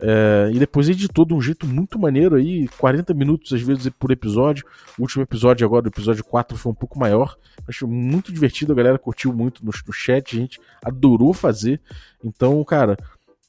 É, 0.00 0.50
e 0.52 0.58
depois 0.58 0.88
editou 0.88 1.24
de 1.24 1.32
um 1.34 1.40
jeito 1.40 1.66
muito 1.66 1.98
maneiro 1.98 2.36
aí, 2.36 2.66
40 2.78 3.14
minutos 3.14 3.52
às 3.52 3.60
vezes 3.60 3.90
por 3.98 4.10
episódio. 4.10 4.64
O 4.98 5.02
último 5.02 5.22
episódio 5.22 5.66
agora, 5.66 5.84
o 5.84 5.88
episódio 5.88 6.24
4, 6.24 6.56
foi 6.56 6.72
um 6.72 6.74
pouco 6.74 6.98
maior. 6.98 7.36
Acho 7.68 7.86
muito 7.86 8.32
divertido, 8.32 8.72
a 8.72 8.74
galera 8.74 8.98
curtiu 8.98 9.32
muito 9.32 9.64
no, 9.64 9.70
no 9.86 9.92
chat, 9.92 10.36
a 10.36 10.40
gente 10.40 10.58
adorou 10.82 11.34
fazer. 11.34 11.80
Então, 12.24 12.64
cara, 12.64 12.96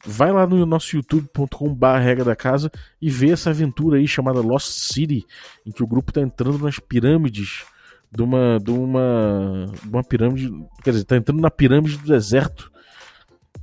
vai 0.06 0.32
lá 0.32 0.46
no 0.46 0.66
nosso 0.66 0.98
youtube.com.br 0.98 1.88
regra 2.02 2.26
da 2.26 2.36
casa 2.36 2.70
e 3.02 3.10
vê 3.10 3.32
essa 3.32 3.50
aventura 3.50 3.98
aí 3.98 4.08
chamada 4.08 4.42
Lost 4.42 4.68
City, 4.68 5.26
em 5.66 5.72
que 5.72 5.84
o 5.84 5.88
grupo 5.88 6.12
tá 6.12 6.20
entrando 6.20 6.60
nas 6.60 6.80
pirâmides 6.80 7.64
de 8.12 8.22
uma, 8.22 8.60
de 8.62 8.72
uma, 8.72 9.72
de 9.82 9.90
uma 9.90 10.04
pirâmide, 10.04 10.52
quer 10.84 10.92
dizer, 10.92 11.06
tá 11.06 11.16
entrando 11.16 11.42
na 11.42 11.50
pirâmide 11.50 11.98
do 11.98 12.08
deserto 12.08 12.75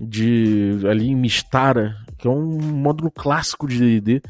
de 0.03 0.79
ali 0.91 1.09
em 1.09 1.17
Mistara, 1.17 1.97
que 2.19 2.27
é 2.27 2.31
um 2.31 2.59
módulo 2.61 3.11
clássico 3.11 3.69
de 3.69 3.79
D&D 3.79 4.23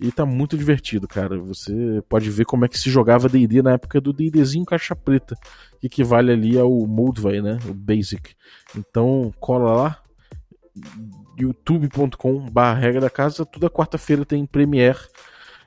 e 0.00 0.12
tá 0.12 0.24
muito 0.24 0.56
divertido, 0.56 1.06
cara. 1.06 1.38
Você 1.38 2.02
pode 2.08 2.30
ver 2.30 2.44
como 2.44 2.64
é 2.64 2.68
que 2.68 2.78
se 2.78 2.90
jogava 2.90 3.28
D&D 3.28 3.62
na 3.62 3.72
época 3.72 4.00
do 4.00 4.12
D&Dzinho 4.12 4.64
caixa 4.64 4.96
preta, 4.96 5.36
que 5.80 5.86
equivale 5.86 6.32
ali 6.32 6.58
ao 6.58 6.70
Moldvay, 6.86 7.42
né, 7.42 7.58
o 7.68 7.74
Basic. 7.74 8.34
Então, 8.76 9.32
cola 9.38 9.72
lá 9.72 10.02
youtube.com 11.36 12.46
da 12.50 13.10
casa, 13.10 13.44
toda 13.44 13.70
quarta-feira 13.70 14.24
tem 14.24 14.46
premiere 14.46 14.98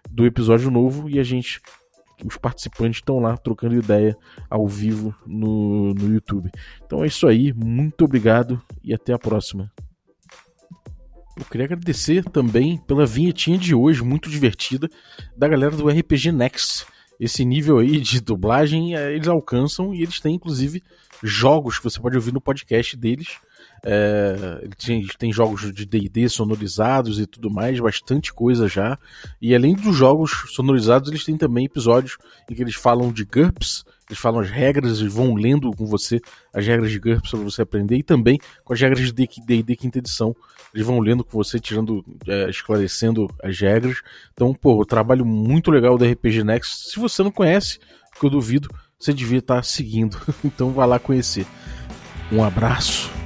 do 0.09 0.25
episódio 0.25 0.71
novo 0.71 1.09
e 1.09 1.19
a 1.19 1.23
gente 1.23 1.61
os 2.25 2.37
participantes 2.37 2.97
estão 2.97 3.19
lá 3.19 3.37
trocando 3.37 3.75
ideia 3.75 4.15
ao 4.49 4.67
vivo 4.67 5.15
no, 5.25 5.93
no 5.93 6.13
YouTube. 6.13 6.51
Então 6.85 7.03
é 7.03 7.07
isso 7.07 7.27
aí, 7.27 7.53
muito 7.53 8.05
obrigado 8.05 8.61
e 8.83 8.93
até 8.93 9.13
a 9.13 9.19
próxima. 9.19 9.71
Eu 11.37 11.45
queria 11.45 11.65
agradecer 11.65 12.23
também 12.25 12.77
pela 12.77 13.05
vinhetinha 13.05 13.57
de 13.57 13.73
hoje, 13.73 14.03
muito 14.03 14.29
divertida, 14.29 14.89
da 15.35 15.47
galera 15.47 15.75
do 15.75 15.87
RPG 15.87 16.31
Next. 16.31 16.85
Esse 17.19 17.45
nível 17.45 17.77
aí 17.77 17.99
de 17.99 18.19
dublagem 18.19 18.95
eh, 18.95 19.13
eles 19.13 19.27
alcançam 19.27 19.93
e 19.93 20.01
eles 20.01 20.19
têm 20.19 20.35
inclusive 20.35 20.83
jogos 21.23 21.77
que 21.77 21.83
você 21.83 21.99
pode 21.99 22.15
ouvir 22.15 22.33
no 22.33 22.41
podcast 22.41 22.97
deles. 22.97 23.37
É, 23.83 24.67
tem, 24.77 25.07
tem 25.17 25.33
jogos 25.33 25.73
de 25.73 25.85
DD 25.85 26.29
sonorizados 26.29 27.19
e 27.19 27.25
tudo 27.25 27.49
mais, 27.49 27.79
bastante 27.79 28.31
coisa 28.33 28.67
já. 28.67 28.97
E 29.41 29.55
além 29.55 29.73
dos 29.73 29.95
jogos 29.95 30.45
sonorizados, 30.53 31.09
eles 31.09 31.23
têm 31.23 31.37
também 31.37 31.65
episódios 31.65 32.17
em 32.49 32.53
que 32.53 32.61
eles 32.61 32.75
falam 32.75 33.11
de 33.11 33.25
GURPS, 33.25 33.83
eles 34.07 34.19
falam 34.19 34.41
as 34.41 34.49
regras 34.49 34.99
e 34.99 35.07
vão 35.07 35.33
lendo 35.33 35.71
com 35.71 35.85
você 35.85 36.21
as 36.53 36.65
regras 36.65 36.91
de 36.91 36.99
GURPS 36.99 37.31
para 37.31 37.39
você 37.39 37.61
aprender, 37.61 37.97
e 37.97 38.03
também 38.03 38.39
com 38.63 38.73
as 38.73 38.79
regras 38.79 39.11
de 39.11 39.13
DD 39.13 39.75
quinta 39.75 39.99
edição. 39.99 40.35
Eles 40.73 40.85
vão 40.85 40.99
lendo 40.99 41.23
com 41.23 41.31
você, 41.31 41.59
tirando, 41.59 42.03
é, 42.27 42.49
esclarecendo 42.49 43.29
as 43.43 43.59
regras. 43.59 43.97
Então, 44.33 44.53
pô, 44.53 44.85
trabalho 44.85 45.25
muito 45.25 45.69
legal 45.69 45.97
do 45.97 46.05
RPG 46.05 46.43
Next. 46.43 46.91
Se 46.91 46.99
você 46.99 47.23
não 47.23 47.31
conhece, 47.31 47.79
que 48.17 48.25
eu 48.25 48.29
duvido, 48.29 48.69
você 48.97 49.13
devia 49.13 49.39
estar 49.39 49.63
seguindo. 49.63 50.17
Então, 50.45 50.71
vá 50.71 50.85
lá 50.85 50.99
conhecer. 50.99 51.45
Um 52.31 52.43
abraço. 52.43 53.20